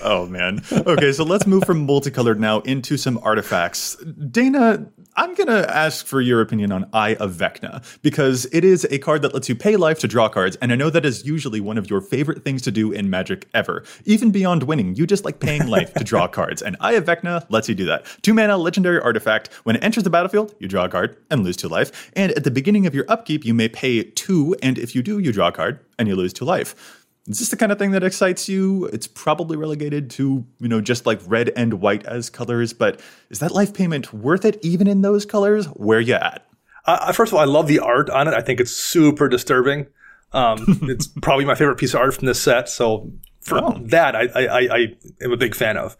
[0.00, 0.62] Oh man.
[0.70, 3.96] Okay, so let's move from multicolored now into some artifacts.
[3.96, 4.86] Dana,
[5.16, 8.98] I'm going to ask for your opinion on Eye of Vecna because it is a
[8.98, 11.60] card that lets you pay life to draw cards, and I know that is usually
[11.60, 13.84] one of your favorite things to do in Magic ever.
[14.04, 17.46] Even beyond winning, you just like paying life to draw cards, and Eye of Vecna
[17.48, 18.06] lets you do that.
[18.22, 19.52] Two mana legendary artifact.
[19.62, 22.42] When it enters the battlefield, you draw a card and lose two life, and at
[22.42, 25.46] the beginning of your upkeep, you may pay two, and if you do, you draw
[25.46, 27.03] a card and you lose two life.
[27.26, 28.84] Is this the kind of thing that excites you?
[28.86, 33.00] It's probably relegated to, you know, just like red and white as colors, but
[33.30, 35.66] is that life payment worth it even in those colors?
[35.66, 36.46] Where you at?
[36.84, 38.34] Uh, first of all, I love the art on it.
[38.34, 39.86] I think it's super disturbing.
[40.32, 42.68] Um, it's probably my favorite piece of art from this set.
[42.68, 43.10] So
[43.40, 43.78] for oh.
[43.84, 44.86] that, I, I, I,
[45.22, 45.96] am a big fan of.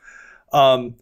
[0.53, 0.97] Um,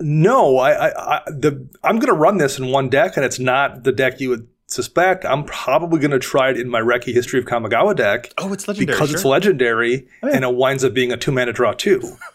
[0.00, 3.38] no, I, I, I the I'm going to run this in one deck, and it's
[3.38, 7.12] not the deck you would suspect I'm probably going to try it in my Reki
[7.12, 8.32] History of Kamigawa deck.
[8.38, 8.94] Oh, it's legendary.
[8.94, 9.16] Because sure.
[9.16, 10.36] it's legendary oh, yeah.
[10.36, 12.16] and it winds up being a two mana draw two.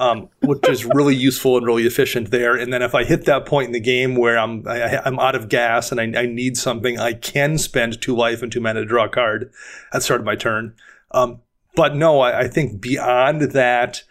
[0.00, 2.54] Um, which is really useful and really efficient there.
[2.54, 5.34] And then if I hit that point in the game where I'm I, am out
[5.34, 8.78] of gas and I, I, need something, I can spend two life and two mana
[8.78, 9.50] to draw a card
[9.92, 10.76] at the start of my turn.
[11.10, 11.40] Um,
[11.74, 14.04] but no, I, I, think beyond that,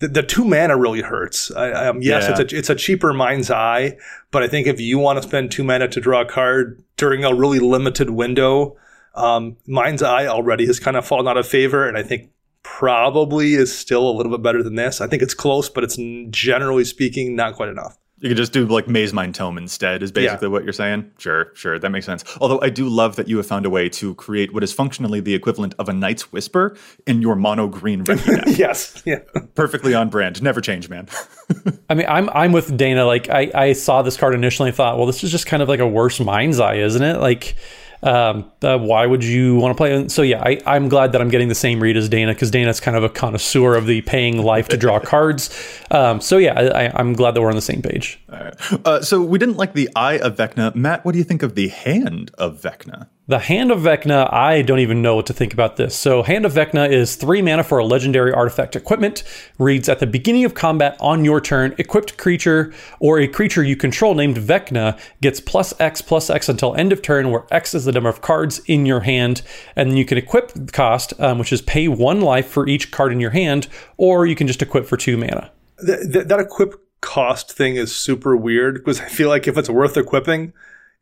[0.00, 1.50] the, the two mana really hurts.
[1.50, 2.40] I, um, yes, yeah.
[2.40, 3.96] it's a it's a cheaper mind's eye,
[4.30, 7.24] but I think if you want to spend two mana to draw a card during
[7.24, 8.76] a really limited window,
[9.14, 12.30] um, mind's eye already has kind of fallen out of favor, and I think
[12.62, 15.00] probably is still a little bit better than this.
[15.00, 15.98] I think it's close, but it's
[16.30, 17.96] generally speaking not quite enough.
[18.24, 20.52] You could just do like Maze Mind Tome instead, is basically yeah.
[20.52, 21.10] what you're saying.
[21.18, 22.24] Sure, sure, that makes sense.
[22.40, 25.20] Although I do love that you have found a way to create what is functionally
[25.20, 26.74] the equivalent of a Night's Whisper
[27.06, 28.02] in your mono green
[28.46, 29.18] yes, yeah,
[29.54, 30.42] perfectly on brand.
[30.42, 31.06] Never change, man.
[31.90, 33.04] I mean, I'm I'm with Dana.
[33.04, 35.68] Like, I I saw this card initially and thought, well, this is just kind of
[35.68, 37.20] like a worse mind's eye, isn't it?
[37.20, 37.56] Like
[38.04, 39.94] um, uh, why would you want to play?
[39.94, 42.50] And so yeah, I, I'm glad that I'm getting the same read as Dana because
[42.50, 45.50] Dana's kind of a connoisseur of the paying life to draw cards.
[45.90, 48.20] Um, so yeah, I, am glad that we're on the same page.
[48.28, 50.74] Uh, so we didn't like the eye of Vecna.
[50.74, 53.08] Matt, what do you think of the hand of Vecna?
[53.26, 55.96] The Hand of Vecna, I don't even know what to think about this.
[55.96, 59.22] So, Hand of Vecna is three mana for a legendary artifact equipment.
[59.58, 63.76] Reads at the beginning of combat on your turn, equipped creature or a creature you
[63.76, 67.86] control named Vecna gets plus X plus X until end of turn, where X is
[67.86, 69.40] the number of cards in your hand.
[69.74, 73.10] And then you can equip cost, um, which is pay one life for each card
[73.10, 75.50] in your hand, or you can just equip for two mana.
[75.78, 80.52] That equip cost thing is super weird because I feel like if it's worth equipping,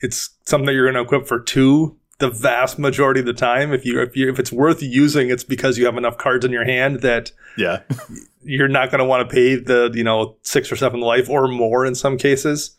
[0.00, 3.72] it's something that you're going to equip for two the vast majority of the time.
[3.72, 6.52] If you if you if it's worth using, it's because you have enough cards in
[6.52, 7.82] your hand that yeah
[8.44, 11.48] you're not going to want to pay the you know six or seven life or
[11.48, 12.76] more in some cases.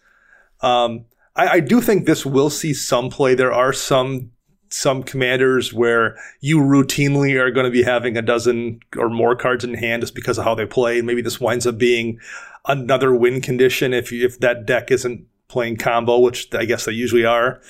[0.61, 1.05] Um,
[1.35, 3.35] I, I do think this will see some play.
[3.35, 4.31] There are some
[4.69, 9.63] some commanders where you routinely are going to be having a dozen or more cards
[9.63, 11.01] in hand just because of how they play.
[11.01, 12.19] Maybe this winds up being
[12.65, 17.25] another win condition if if that deck isn't playing combo, which I guess they usually
[17.25, 17.61] are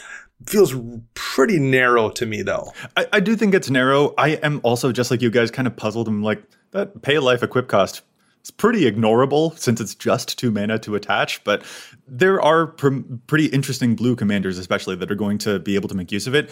[0.46, 0.76] feels
[1.14, 2.72] pretty narrow to me though.
[2.98, 4.14] I, I, do think it's narrow.
[4.18, 6.08] I am also just like you guys kind of puzzled.
[6.08, 8.02] I'm like, that pay life equip cost
[8.44, 11.64] is pretty ignorable since it's just two mana to attach, but
[12.08, 15.96] there are pr- pretty interesting blue commanders, especially that are going to be able to
[15.96, 16.52] make use of it.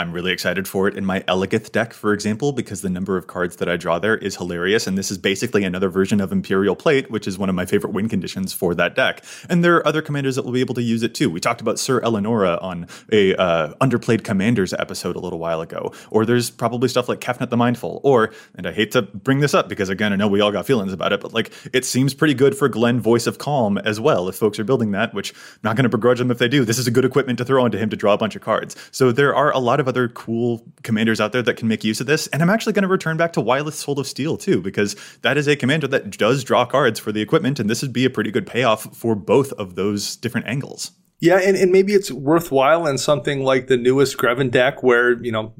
[0.00, 3.26] I'm really excited for it in my Eligeth deck, for example, because the number of
[3.26, 4.86] cards that I draw there is hilarious.
[4.86, 7.92] And this is basically another version of Imperial Plate, which is one of my favorite
[7.92, 9.22] win conditions for that deck.
[9.50, 11.28] And there are other commanders that will be able to use it too.
[11.28, 15.92] We talked about Sir Elenora on a uh, Underplayed Commanders episode a little while ago.
[16.10, 18.00] Or there's probably stuff like Kefnet the Mindful.
[18.02, 20.64] Or, and I hate to bring this up because again, I know we all got
[20.64, 24.00] feelings about it, but like it seems pretty good for Glenn Voice of Calm as
[24.00, 26.48] well if folks are building that, which I'm not going to begrudge them if they
[26.48, 26.64] do.
[26.64, 28.76] This is a good equipment to throw into him to draw a bunch of cards.
[28.92, 32.00] So there are a lot of other cool commanders out there that can make use
[32.00, 32.26] of this.
[32.28, 35.36] And I'm actually going to return back to Wyleth Soul of Steel too, because that
[35.36, 38.10] is a commander that does draw cards for the equipment, and this would be a
[38.10, 40.92] pretty good payoff for both of those different angles.
[41.22, 45.30] Yeah, and, and maybe it's worthwhile in something like the newest Greven deck where, you
[45.30, 45.52] know,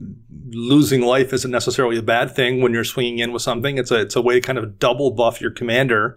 [0.48, 3.76] losing life isn't necessarily a bad thing when you're swinging in with something.
[3.76, 6.16] It's a, it's a way to kind of double buff your commander.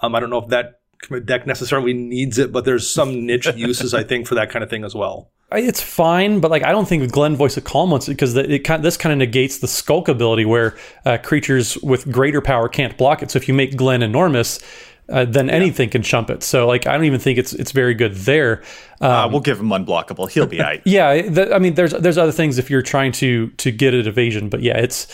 [0.00, 0.80] Um, I don't know if that
[1.24, 4.70] deck necessarily needs it, but there's some niche uses, I think, for that kind of
[4.70, 8.08] thing as well it's fine, but like I don't think Glenn Voice of Calm wants
[8.08, 12.10] it because it kind this kind of negates the skulk ability where uh, creatures with
[12.10, 13.30] greater power can't block it.
[13.30, 14.60] So if you make Glenn enormous,
[15.08, 15.54] uh, then yeah.
[15.54, 16.42] anything can chump it.
[16.42, 18.62] So like I don't even think it's it's very good there.
[19.00, 20.30] Uh, um, uh, we'll give him unblockable.
[20.30, 20.82] He'll be right.
[20.84, 24.06] yeah, the, I mean there's there's other things if you're trying to to get an
[24.06, 25.06] evasion, but yeah, it's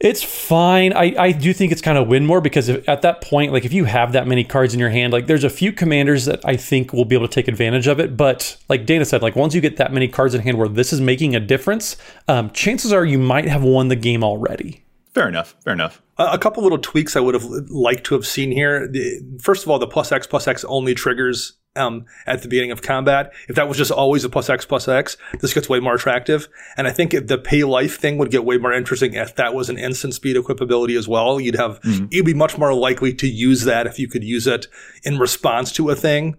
[0.00, 0.92] it's fine.
[0.92, 3.64] I, I do think it's kind of win more because if, at that point, like
[3.64, 6.40] if you have that many cards in your hand, like there's a few commanders that
[6.44, 8.16] I think will be able to take advantage of it.
[8.16, 10.92] But like Dana said, like once you get that many cards in hand where this
[10.92, 11.96] is making a difference,
[12.28, 14.84] um, chances are you might have won the game already.
[15.14, 15.54] Fair enough.
[15.64, 16.02] Fair enough.
[16.18, 18.92] A couple little tweaks I would have liked to have seen here.
[19.40, 22.82] First of all, the plus X plus X only triggers um, at the beginning of
[22.82, 23.32] combat.
[23.48, 26.48] If that was just always a plus X plus X, this gets way more attractive.
[26.76, 29.54] And I think if the pay life thing would get way more interesting if that
[29.54, 31.40] was an instant speed equipability as well.
[31.40, 32.06] You'd have, mm-hmm.
[32.10, 34.66] you'd be much more likely to use that if you could use it
[35.02, 36.36] in response to a thing.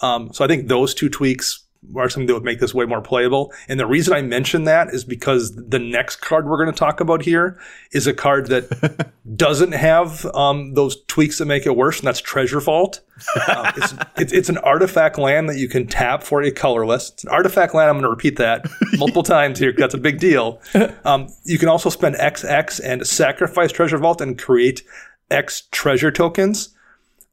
[0.00, 1.64] Um, so I think those two tweaks
[1.96, 3.52] are something that would make this way more playable.
[3.68, 7.00] And the reason I mention that is because the next card we're going to talk
[7.00, 7.58] about here
[7.90, 12.20] is a card that doesn't have um, those tweaks that make it worse, and that's
[12.20, 13.00] Treasure Vault.
[13.48, 17.10] Uh, it's, it's, it's, an artifact land that you can tap for a colorless.
[17.10, 17.90] It's an artifact land.
[17.90, 18.64] I'm going to repeat that
[18.94, 19.74] multiple times here.
[19.76, 20.60] That's a big deal.
[21.04, 24.82] Um, you can also spend XX and sacrifice Treasure Vault and create
[25.30, 26.71] X treasure tokens.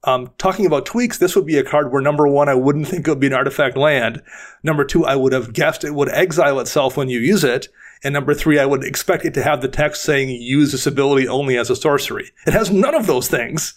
[0.05, 3.05] Um, talking about tweaks, this would be a card where number one, I wouldn't think
[3.05, 4.21] it would be an artifact land.
[4.63, 7.67] Number two, I would have guessed it would exile itself when you use it.
[8.01, 11.27] And number three, I would expect it to have the text saying use this ability
[11.27, 12.31] only as a sorcery.
[12.47, 13.73] It has none of those things.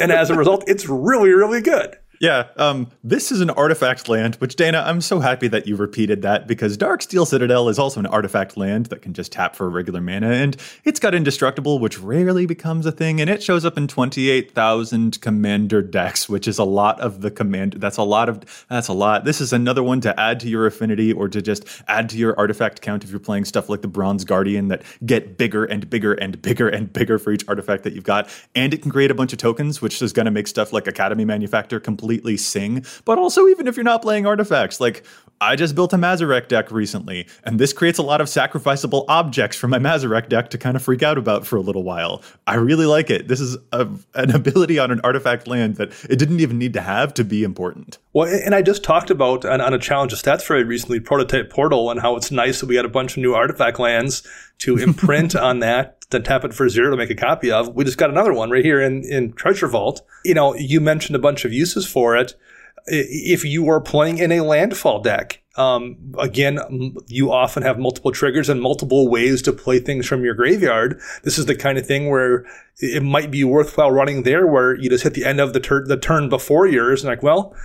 [0.00, 1.96] And as a result, it's really, really good.
[2.18, 6.22] Yeah, um, this is an artifact land, which Dana, I'm so happy that you repeated
[6.22, 10.00] that because Darksteel Citadel is also an artifact land that can just tap for regular
[10.00, 13.86] mana, and it's got indestructible, which rarely becomes a thing, and it shows up in
[13.86, 17.74] 28,000 commander decks, which is a lot of the command.
[17.74, 19.24] That's a lot of that's a lot.
[19.24, 22.38] This is another one to add to your affinity or to just add to your
[22.38, 26.14] artifact count if you're playing stuff like the Bronze Guardian that get bigger and bigger
[26.14, 29.14] and bigger and bigger for each artifact that you've got, and it can create a
[29.14, 32.84] bunch of tokens, which is going to make stuff like Academy Manufactor complete completely sing.
[33.04, 35.04] But also, even if you're not playing artifacts, like
[35.40, 39.56] I just built a Mazirek deck recently, and this creates a lot of sacrificable objects
[39.56, 42.22] for my Mazirek deck to kind of freak out about for a little while.
[42.46, 43.26] I really like it.
[43.26, 46.80] This is a, an ability on an artifact land that it didn't even need to
[46.80, 47.98] have to be important.
[48.12, 51.50] Well, and I just talked about on, on a challenge of stats very recently, Prototype
[51.50, 54.22] Portal, and how it's nice that we got a bunch of new artifact lands
[54.58, 57.74] to imprint on that, to tap it for zero to make a copy of.
[57.74, 60.02] We just got another one right here in, in Treasure Vault.
[60.24, 62.34] You know, you mentioned a bunch of uses for it
[62.88, 68.48] if you are playing in a landfall deck, um, again, you often have multiple triggers
[68.48, 71.00] and multiple ways to play things from your graveyard.
[71.22, 72.44] This is the kind of thing where
[72.78, 75.86] it might be worthwhile running there, where you just hit the end of the, tur-
[75.86, 77.56] the turn before yours, and like, well,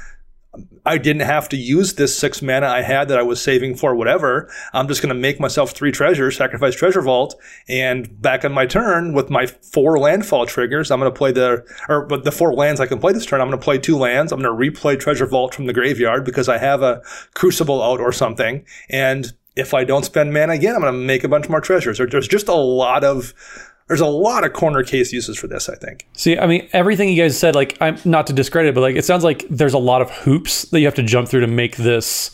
[0.86, 3.96] I didn't have to use this six mana I had that I was saving for
[3.96, 4.52] whatever.
[4.74, 7.40] I'm just going to make myself three treasures, sacrifice treasure vault,
[7.70, 11.64] and back on my turn with my four landfall triggers, I'm going to play the,
[11.88, 13.98] or but the four lands I can play this turn, I'm going to play two
[13.98, 14.32] lands.
[14.32, 17.02] I'm going to replay treasure vault from the graveyard because I have a
[17.34, 18.66] crucible out or something.
[18.90, 21.98] And if I don't spend mana again, I'm going to make a bunch more treasures.
[21.98, 23.34] There's just a lot of
[23.92, 26.08] there's a lot of corner case uses for this, I think.
[26.14, 29.04] See, I mean, everything you guys said, like, I'm not to discredit, but like, it
[29.04, 31.76] sounds like there's a lot of hoops that you have to jump through to make
[31.76, 32.32] this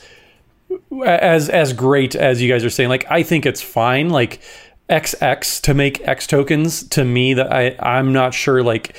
[1.03, 2.89] as as great as you guys are saying.
[2.89, 4.11] Like, I think it's fine.
[4.11, 4.39] Like,
[4.87, 8.95] XX to make X tokens to me that I I'm not sure like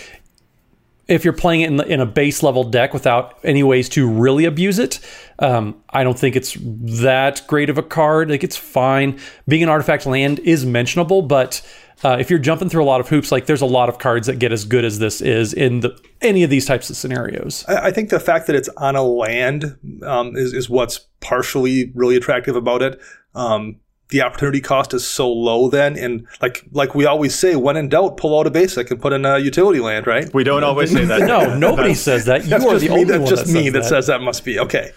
[1.07, 4.45] if you're playing it in, in, a base level deck without any ways to really
[4.45, 4.99] abuse it,
[5.39, 8.29] um, I don't think it's that great of a card.
[8.29, 9.19] Like it's fine.
[9.47, 11.63] Being an artifact land is mentionable, but
[12.05, 14.27] uh, if you're jumping through a lot of hoops, like there's a lot of cards
[14.29, 17.65] that get as good as this is in the, any of these types of scenarios.
[17.67, 21.93] I, I think the fact that it's on a land um, is, is what's partially
[21.95, 23.01] really attractive about it.
[23.35, 23.81] Um,
[24.11, 27.91] the opportunity cost is so low then and like like we always say when in
[27.91, 30.33] doubt pull out a basic and put in a utility land right?
[30.33, 31.21] We don't always say that.
[31.29, 32.45] No nobody says that.
[32.45, 33.89] You that's are just the me, only that's one just that me says that, that.
[33.89, 34.93] says that must be okay.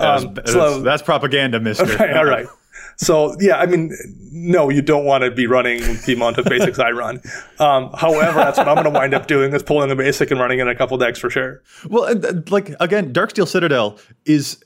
[0.00, 1.84] Um, that's, so, that's propaganda mister.
[1.94, 2.48] Okay, all right
[2.98, 3.92] so yeah, I mean,
[4.32, 7.20] no, you don't want to be running the amount of basics I run.
[7.60, 10.40] Um, however, that's what I'm going to wind up doing is pulling the basic and
[10.40, 11.62] running in a couple decks for sure.
[11.88, 12.12] Well,
[12.50, 14.62] like again, Darksteel Citadel is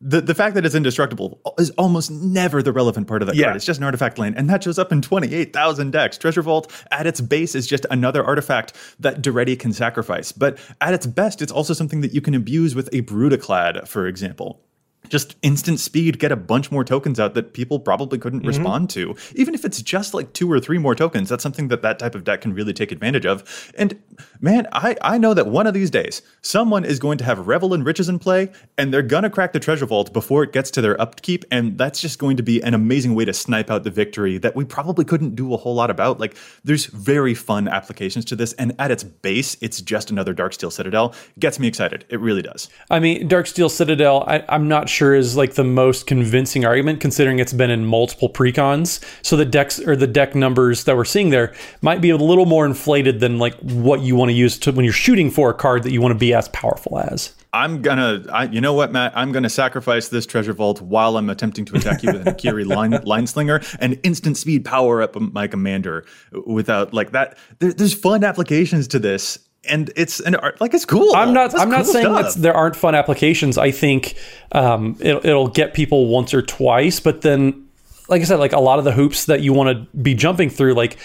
[0.00, 3.46] the the fact that it's indestructible is almost never the relevant part of that yeah.
[3.46, 3.56] card.
[3.56, 6.16] It's just an artifact land, and that shows up in twenty eight thousand decks.
[6.16, 10.94] Treasure Vault at its base is just another artifact that Daretti can sacrifice, but at
[10.94, 14.65] its best, it's also something that you can abuse with a Brudiclad, for example
[15.08, 18.48] just instant speed, get a bunch more tokens out that people probably couldn't mm-hmm.
[18.48, 19.14] respond to.
[19.34, 22.14] Even if it's just like two or three more tokens, that's something that that type
[22.14, 23.72] of deck can really take advantage of.
[23.76, 23.98] And
[24.40, 27.74] man, I, I know that one of these days, someone is going to have Revel
[27.74, 30.70] in Riches in play, and they're going to crack the treasure vault before it gets
[30.72, 31.44] to their upkeep.
[31.50, 34.56] And that's just going to be an amazing way to snipe out the victory that
[34.56, 36.18] we probably couldn't do a whole lot about.
[36.18, 38.52] Like, there's very fun applications to this.
[38.54, 41.14] And at its base, it's just another Darksteel Citadel.
[41.38, 42.04] Gets me excited.
[42.08, 42.68] It really does.
[42.90, 47.38] I mean, Darksteel Citadel, I, I'm not sure is like the most convincing argument considering
[47.38, 49.02] it's been in multiple precons.
[49.22, 52.46] So the decks or the deck numbers that we're seeing there might be a little
[52.46, 55.54] more inflated than like what you want to use to when you're shooting for a
[55.54, 57.32] card that you want to be as powerful as.
[57.52, 59.12] I'm gonna, I, you know what, Matt?
[59.16, 62.66] I'm gonna sacrifice this treasure vault while I'm attempting to attack you with an Akiri
[62.76, 66.04] line, line slinger and instant speed power up my commander
[66.46, 67.38] without like that.
[67.58, 69.38] There, there's fun applications to this,
[69.68, 71.14] and it's an art like it's cool.
[71.14, 71.52] I'm not.
[71.52, 73.58] That's I'm cool not saying that there aren't fun applications.
[73.58, 74.14] I think
[74.52, 77.66] um, it, it'll get people once or twice, but then,
[78.08, 80.50] like I said, like a lot of the hoops that you want to be jumping
[80.50, 80.96] through, like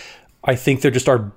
[0.43, 1.31] I think there just are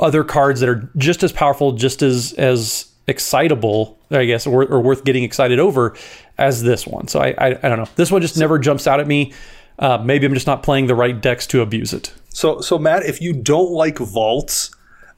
[0.00, 4.80] other cards that are just as powerful, just as as excitable, I guess, or, or
[4.80, 5.96] worth getting excited over
[6.36, 7.08] as this one.
[7.08, 7.88] So I, I, I don't know.
[7.96, 9.32] This one just so, never jumps out at me.
[9.78, 12.12] Uh, maybe I'm just not playing the right decks to abuse it.
[12.28, 14.70] So, so Matt, if you don't like vaults,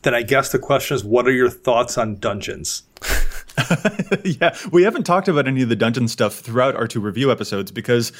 [0.03, 2.84] then I guess the question is, what are your thoughts on dungeons?
[4.24, 7.70] yeah, we haven't talked about any of the dungeon stuff throughout our two review episodes
[7.70, 8.12] because,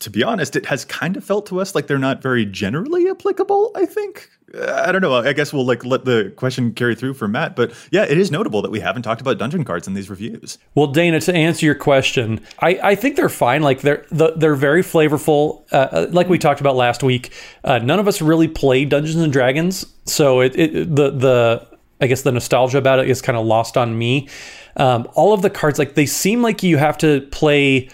[0.00, 3.08] to be honest, it has kind of felt to us like they're not very generally
[3.08, 3.70] applicable.
[3.74, 5.14] I think I don't know.
[5.14, 8.30] I guess we'll like let the question carry through for Matt, but yeah, it is
[8.30, 10.58] notable that we haven't talked about dungeon cards in these reviews.
[10.74, 13.62] Well, Dana, to answer your question, I, I think they're fine.
[13.62, 15.64] Like they're they're very flavorful.
[15.72, 17.32] Uh, uh like we talked about last week,
[17.64, 21.66] uh, none of us really played Dungeons and Dragons, so it, it the the
[22.00, 24.28] I guess the nostalgia about it is kind of lost on me.
[24.76, 27.88] Um, all of the cards, like they seem like you have to play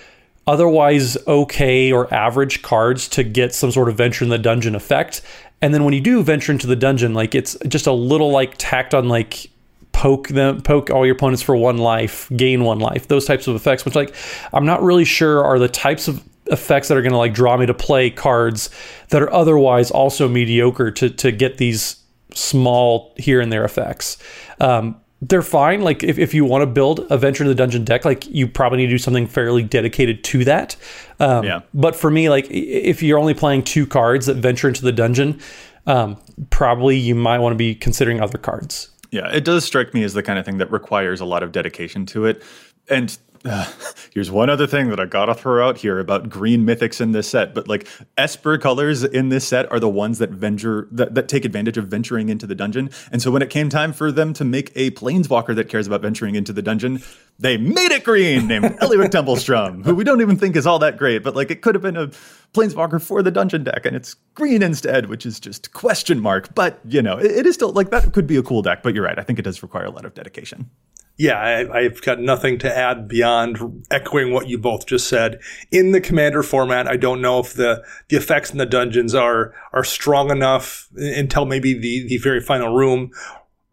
[0.48, 5.20] otherwise okay or average cards to get some sort of venture in the dungeon effect.
[5.60, 8.54] And then when you do venture into the dungeon, like it's just a little like
[8.58, 9.50] tacked on like
[9.92, 13.56] poke them poke all your opponents for one life, gain one life, those types of
[13.56, 14.14] effects, which like
[14.52, 17.66] I'm not really sure are the types of effects that are gonna like draw me
[17.66, 18.70] to play cards
[19.08, 21.96] that are otherwise also mediocre to to get these
[22.34, 24.18] small here and there effects.
[24.60, 25.80] Um, they're fine.
[25.80, 28.46] Like if, if you want to build a venture in the dungeon deck, like you
[28.46, 30.76] probably need to do something fairly dedicated to that.
[31.18, 31.60] Um, Yeah.
[31.74, 35.40] But for me, like if you're only playing two cards that venture into the dungeon,
[35.86, 36.18] um,
[36.50, 38.90] probably you might want to be considering other cards.
[39.10, 41.50] Yeah, it does strike me as the kind of thing that requires a lot of
[41.50, 42.42] dedication to it.
[42.90, 43.70] And uh,
[44.12, 47.28] here's one other thing that I gotta throw out here about green mythics in this
[47.28, 47.54] set.
[47.54, 51.44] But like Esper colors in this set are the ones that venture that, that take
[51.44, 52.90] advantage of venturing into the dungeon.
[53.12, 56.02] And so when it came time for them to make a planeswalker that cares about
[56.02, 57.02] venturing into the dungeon,
[57.38, 60.96] they made it green, named Ellywick Tumblestrum, who we don't even think is all that
[60.96, 62.08] great, but like it could have been a
[62.52, 66.54] planeswalker for the dungeon deck, and it's green instead, which is just question mark.
[66.54, 68.82] But you know, it, it is still like that could be a cool deck.
[68.82, 70.70] But you're right, I think it does require a lot of dedication.
[71.18, 75.40] Yeah, I, I've got nothing to add beyond echoing what you both just said.
[75.72, 79.52] In the commander format, I don't know if the, the effects in the dungeons are
[79.72, 83.10] are strong enough until maybe the, the very final room,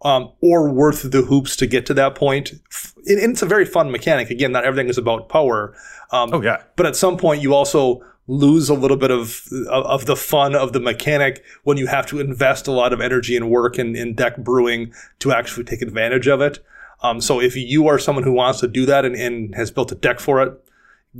[0.01, 2.53] um, or worth the hoops to get to that point.
[3.05, 4.31] And and it's a very fun mechanic.
[4.31, 5.75] Again, not everything is about power.
[6.11, 10.07] Um, Oh yeah, but at some point you also lose a little bit of of
[10.07, 13.51] the fun of the mechanic when you have to invest a lot of energy and
[13.51, 16.57] work in, in deck brewing to actually take advantage of it.
[17.01, 19.91] Um, so if you are someone who wants to do that and, and has built
[19.91, 20.53] a deck for it,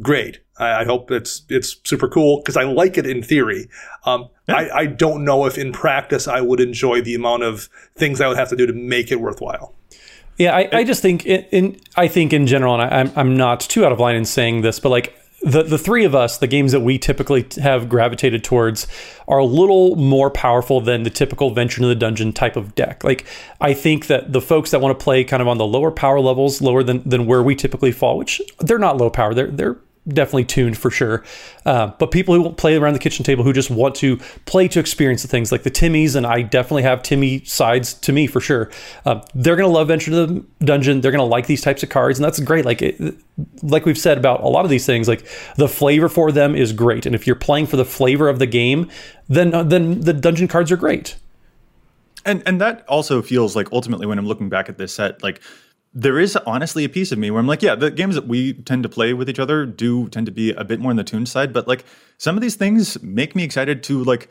[0.01, 0.39] great.
[0.57, 3.69] I, I hope it's it's super cool because I like it in theory.
[4.05, 8.21] Um, I, I don't know if in practice I would enjoy the amount of things
[8.21, 9.73] I would have to do to make it worthwhile.
[10.37, 13.37] Yeah, I, I just think in, in I think in general, and I, I'm I'm
[13.37, 16.37] not too out of line in saying this, but like the the three of us,
[16.39, 18.87] the games that we typically have gravitated towards
[19.27, 23.03] are a little more powerful than the typical venture into the dungeon type of deck.
[23.03, 23.25] Like
[23.61, 26.19] I think that the folks that want to play kind of on the lower power
[26.19, 29.77] levels, lower than than where we typically fall, which they're not low power, they're they're
[30.07, 31.23] definitely tuned for sure.
[31.65, 34.79] Uh, but people who play around the kitchen table who just want to play to
[34.79, 38.39] experience the things like the Timmies, and I definitely have Timmy sides to me for
[38.39, 38.69] sure.
[39.05, 41.01] Uh, they're gonna love Venture to the Dungeon.
[41.01, 42.65] They're gonna like these types of cards, and that's great.
[42.65, 43.15] Like it,
[43.63, 45.27] like we've said about a lot of these things, like
[45.57, 47.05] the flavor for them is great.
[47.05, 48.89] And if you're playing for the flavor of the game,
[49.27, 51.15] then uh, then the dungeon cards are great.
[52.25, 55.41] and and that also feels like ultimately when I'm looking back at this set, like
[55.97, 58.53] there is honestly a piece of me where I'm like, yeah, the games that we
[58.53, 61.05] tend to play with each other do tend to be a bit more on the
[61.05, 61.85] tuned side, but like
[62.17, 64.27] some of these things make me excited to like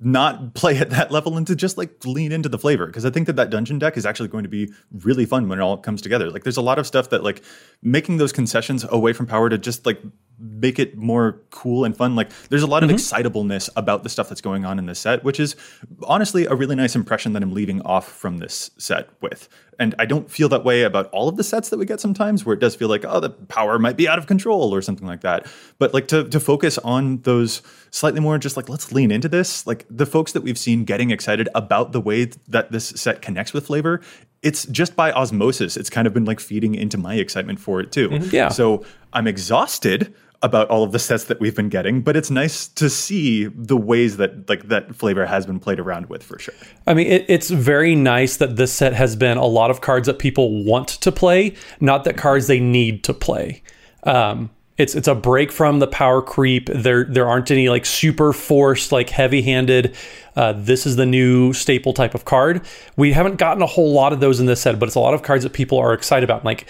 [0.00, 3.10] not play at that level and to just like lean into the flavor because I
[3.10, 5.76] think that that dungeon deck is actually going to be really fun when it all
[5.76, 6.30] comes together.
[6.30, 7.42] Like there's a lot of stuff that like
[7.80, 10.02] making those concessions away from power to just like
[10.38, 12.14] make it more cool and fun.
[12.14, 12.96] Like there's a lot of mm-hmm.
[12.96, 15.56] excitableness about the stuff that's going on in this set, which is
[16.04, 19.48] honestly a really nice impression that I'm leaving off from this set with.
[19.80, 22.44] And I don't feel that way about all of the sets that we get sometimes
[22.44, 25.06] where it does feel like, oh, the power might be out of control or something
[25.06, 25.46] like that.
[25.78, 29.66] But like to, to focus on those slightly more just like, let's lean into this.
[29.66, 33.52] Like the folks that we've seen getting excited about the way that this set connects
[33.52, 34.00] with flavor,
[34.42, 35.76] it's just by osmosis.
[35.76, 38.08] It's kind of been like feeding into my excitement for it too.
[38.08, 38.34] Mm-hmm.
[38.34, 38.48] yeah.
[38.48, 42.68] So I'm exhausted about all of the sets that we've been getting, but it's nice
[42.68, 46.54] to see the ways that like that flavor has been played around with for sure.
[46.86, 50.06] I mean, it, it's very nice that this set has been a lot of cards
[50.06, 53.62] that people want to play, not that cards they need to play.
[54.04, 56.70] Um, it's it's a break from the power creep.
[56.72, 59.96] There there aren't any like super forced, like heavy handed.
[60.36, 62.64] Uh, this is the new staple type of card.
[62.96, 65.14] We haven't gotten a whole lot of those in this set, but it's a lot
[65.14, 66.44] of cards that people are excited about.
[66.44, 66.68] Like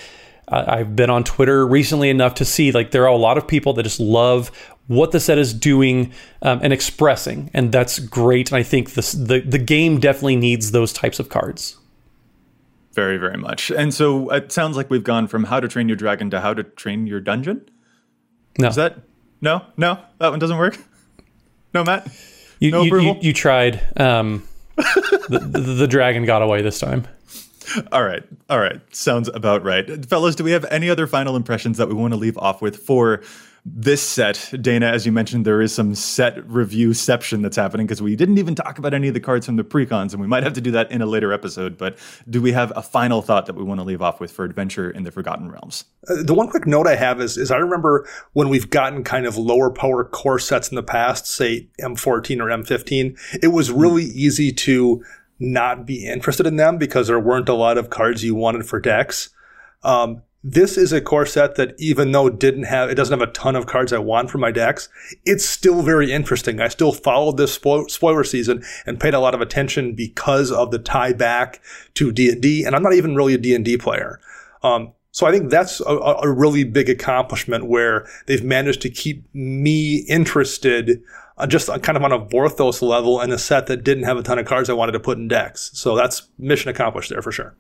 [0.51, 3.73] I've been on Twitter recently enough to see like there are a lot of people
[3.75, 4.51] that just love
[4.87, 8.51] what the set is doing um, and expressing, and that's great.
[8.51, 11.77] And I think this the the game definitely needs those types of cards.
[12.95, 13.71] Very, very much.
[13.71, 16.53] And so it sounds like we've gone from how to train your dragon to how
[16.53, 17.69] to train your dungeon.
[18.59, 18.99] No, Is that
[19.41, 20.79] no, no, that one doesn't work.
[21.75, 22.09] No, Matt.
[22.59, 23.81] you, no you, you, you tried.
[24.01, 24.43] Um,
[24.77, 27.07] the, the, the dragon got away this time.
[27.93, 30.35] All right, all right, sounds about right, fellas.
[30.35, 33.23] Do we have any other final impressions that we want to leave off with for
[33.65, 34.53] this set?
[34.61, 38.55] Dana, as you mentioned, there is some set reviewception that's happening because we didn't even
[38.55, 40.71] talk about any of the cards from the precons, and we might have to do
[40.71, 41.77] that in a later episode.
[41.77, 41.99] But
[42.29, 44.91] do we have a final thought that we want to leave off with for Adventure
[44.91, 45.85] in the Forgotten Realms?
[46.09, 49.27] Uh, the one quick note I have is, is I remember when we've gotten kind
[49.27, 54.05] of lower power core sets in the past, say M14 or M15, it was really
[54.05, 55.05] easy to
[55.39, 58.81] not be interested in them because there weren't a lot of cards you wanted for
[58.81, 59.31] decks.
[59.83, 63.29] Um, this is a core set that even though it didn't have, it doesn't have
[63.29, 64.89] a ton of cards I want for my decks,
[65.25, 66.61] it's still very interesting.
[66.61, 70.71] I still followed this spo- spoiler season and paid a lot of attention because of
[70.71, 71.61] the tie back
[71.95, 72.65] to D&D.
[72.65, 74.21] And I'm not even really a D&D player.
[74.63, 79.25] Um, so I think that's a, a really big accomplishment where they've managed to keep
[79.35, 81.03] me interested
[81.39, 84.23] Uh, just kind of on a Vorthos level in a set that didn't have a
[84.23, 85.71] ton of cards I wanted to put in decks.
[85.73, 87.55] So that's mission accomplished there for sure.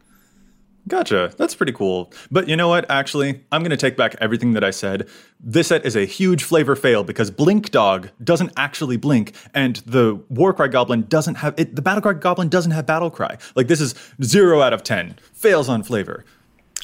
[0.89, 1.33] Gotcha.
[1.37, 2.11] That's pretty cool.
[2.31, 2.91] But you know what?
[2.91, 5.09] Actually, I'm going to take back everything that I said.
[5.39, 10.14] This set is a huge flavor fail because Blink Dog doesn't actually blink, and the
[10.31, 11.76] Warcry Goblin doesn't have it.
[11.76, 13.39] The Battlecry Goblin doesn't have Battlecry.
[13.55, 15.16] Like this is zero out of ten.
[15.35, 16.24] Fails on flavor.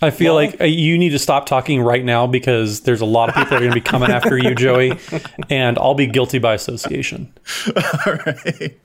[0.03, 3.07] I feel well, like uh, you need to stop talking right now because there's a
[3.07, 4.99] lot of people that are going to be coming after you, Joey,
[5.51, 7.33] and I'll be guilty by association.
[7.77, 8.79] All right.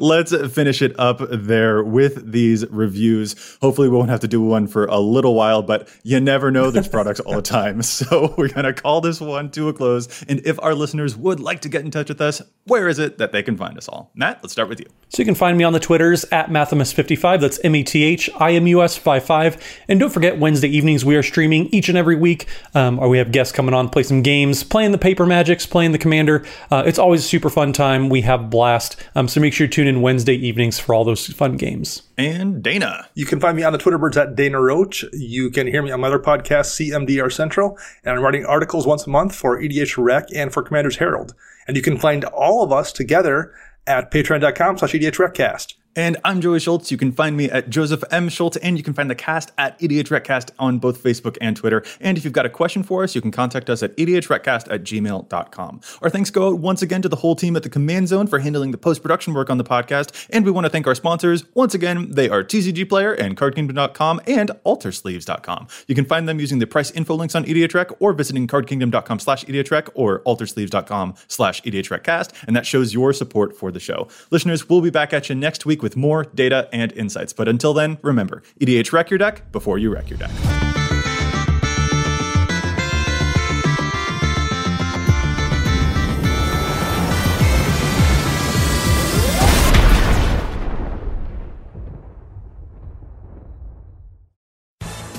[0.00, 3.56] Let's finish it up there with these reviews.
[3.60, 6.70] Hopefully, we won't have to do one for a little while, but you never know.
[6.70, 7.82] There's products all the time.
[7.82, 10.22] So we're going to call this one to a close.
[10.24, 13.18] And if our listeners would like to get in touch with us, where is it
[13.18, 14.10] that they can find us all?
[14.14, 14.86] Matt, let's start with you.
[15.08, 17.40] So you can find me on the Twitters at Mathimus55.
[17.40, 19.80] That's M E T H I M U S 55.
[19.88, 22.46] And don't forget, Wednesday evenings we are streaming each and every week.
[22.74, 25.98] Um, we have guests coming on, play some games, playing the Paper Magics, playing the
[25.98, 26.44] Commander.
[26.70, 28.08] Uh, it's always a super fun time.
[28.08, 28.96] We have blast.
[29.14, 32.02] Um, so make sure you tune in Wednesday evenings for all those fun games.
[32.16, 33.08] And Dana.
[33.14, 35.04] You can find me on the Twitter birds at Dana Roach.
[35.12, 37.76] You can hear me on my other podcast, CMDR Central.
[38.04, 41.34] And I'm writing articles once a month for EDH Rec and for Commander's Herald.
[41.66, 43.52] And you can find all of us together
[43.86, 45.74] at patreon.com slash edhrecast.
[45.96, 46.90] And I'm Joey Schultz.
[46.90, 48.28] You can find me at Joseph M.
[48.28, 51.82] Schultz, and you can find the cast at EDHRECast on both Facebook and Twitter.
[52.02, 54.84] And if you've got a question for us, you can contact us at EDHRECast at
[54.84, 55.80] gmail.com.
[56.02, 58.40] Our thanks go out once again to the whole team at the Command Zone for
[58.40, 60.26] handling the post production work on the podcast.
[60.28, 61.44] And we want to thank our sponsors.
[61.54, 65.68] Once again, they are TCG Player and CardKingdom.com and AlterSleeves.com.
[65.86, 69.46] You can find them using the price info links on EDHREC or visiting CardKingdom.com slash
[69.46, 72.44] EDHREC or AlterSleeves.com slash EDHRECast.
[72.46, 74.08] And that shows your support for the show.
[74.30, 77.32] Listeners, we'll be back at you next week with more data and insights.
[77.32, 80.65] But until then, remember EDH wreck your deck before you wreck your deck.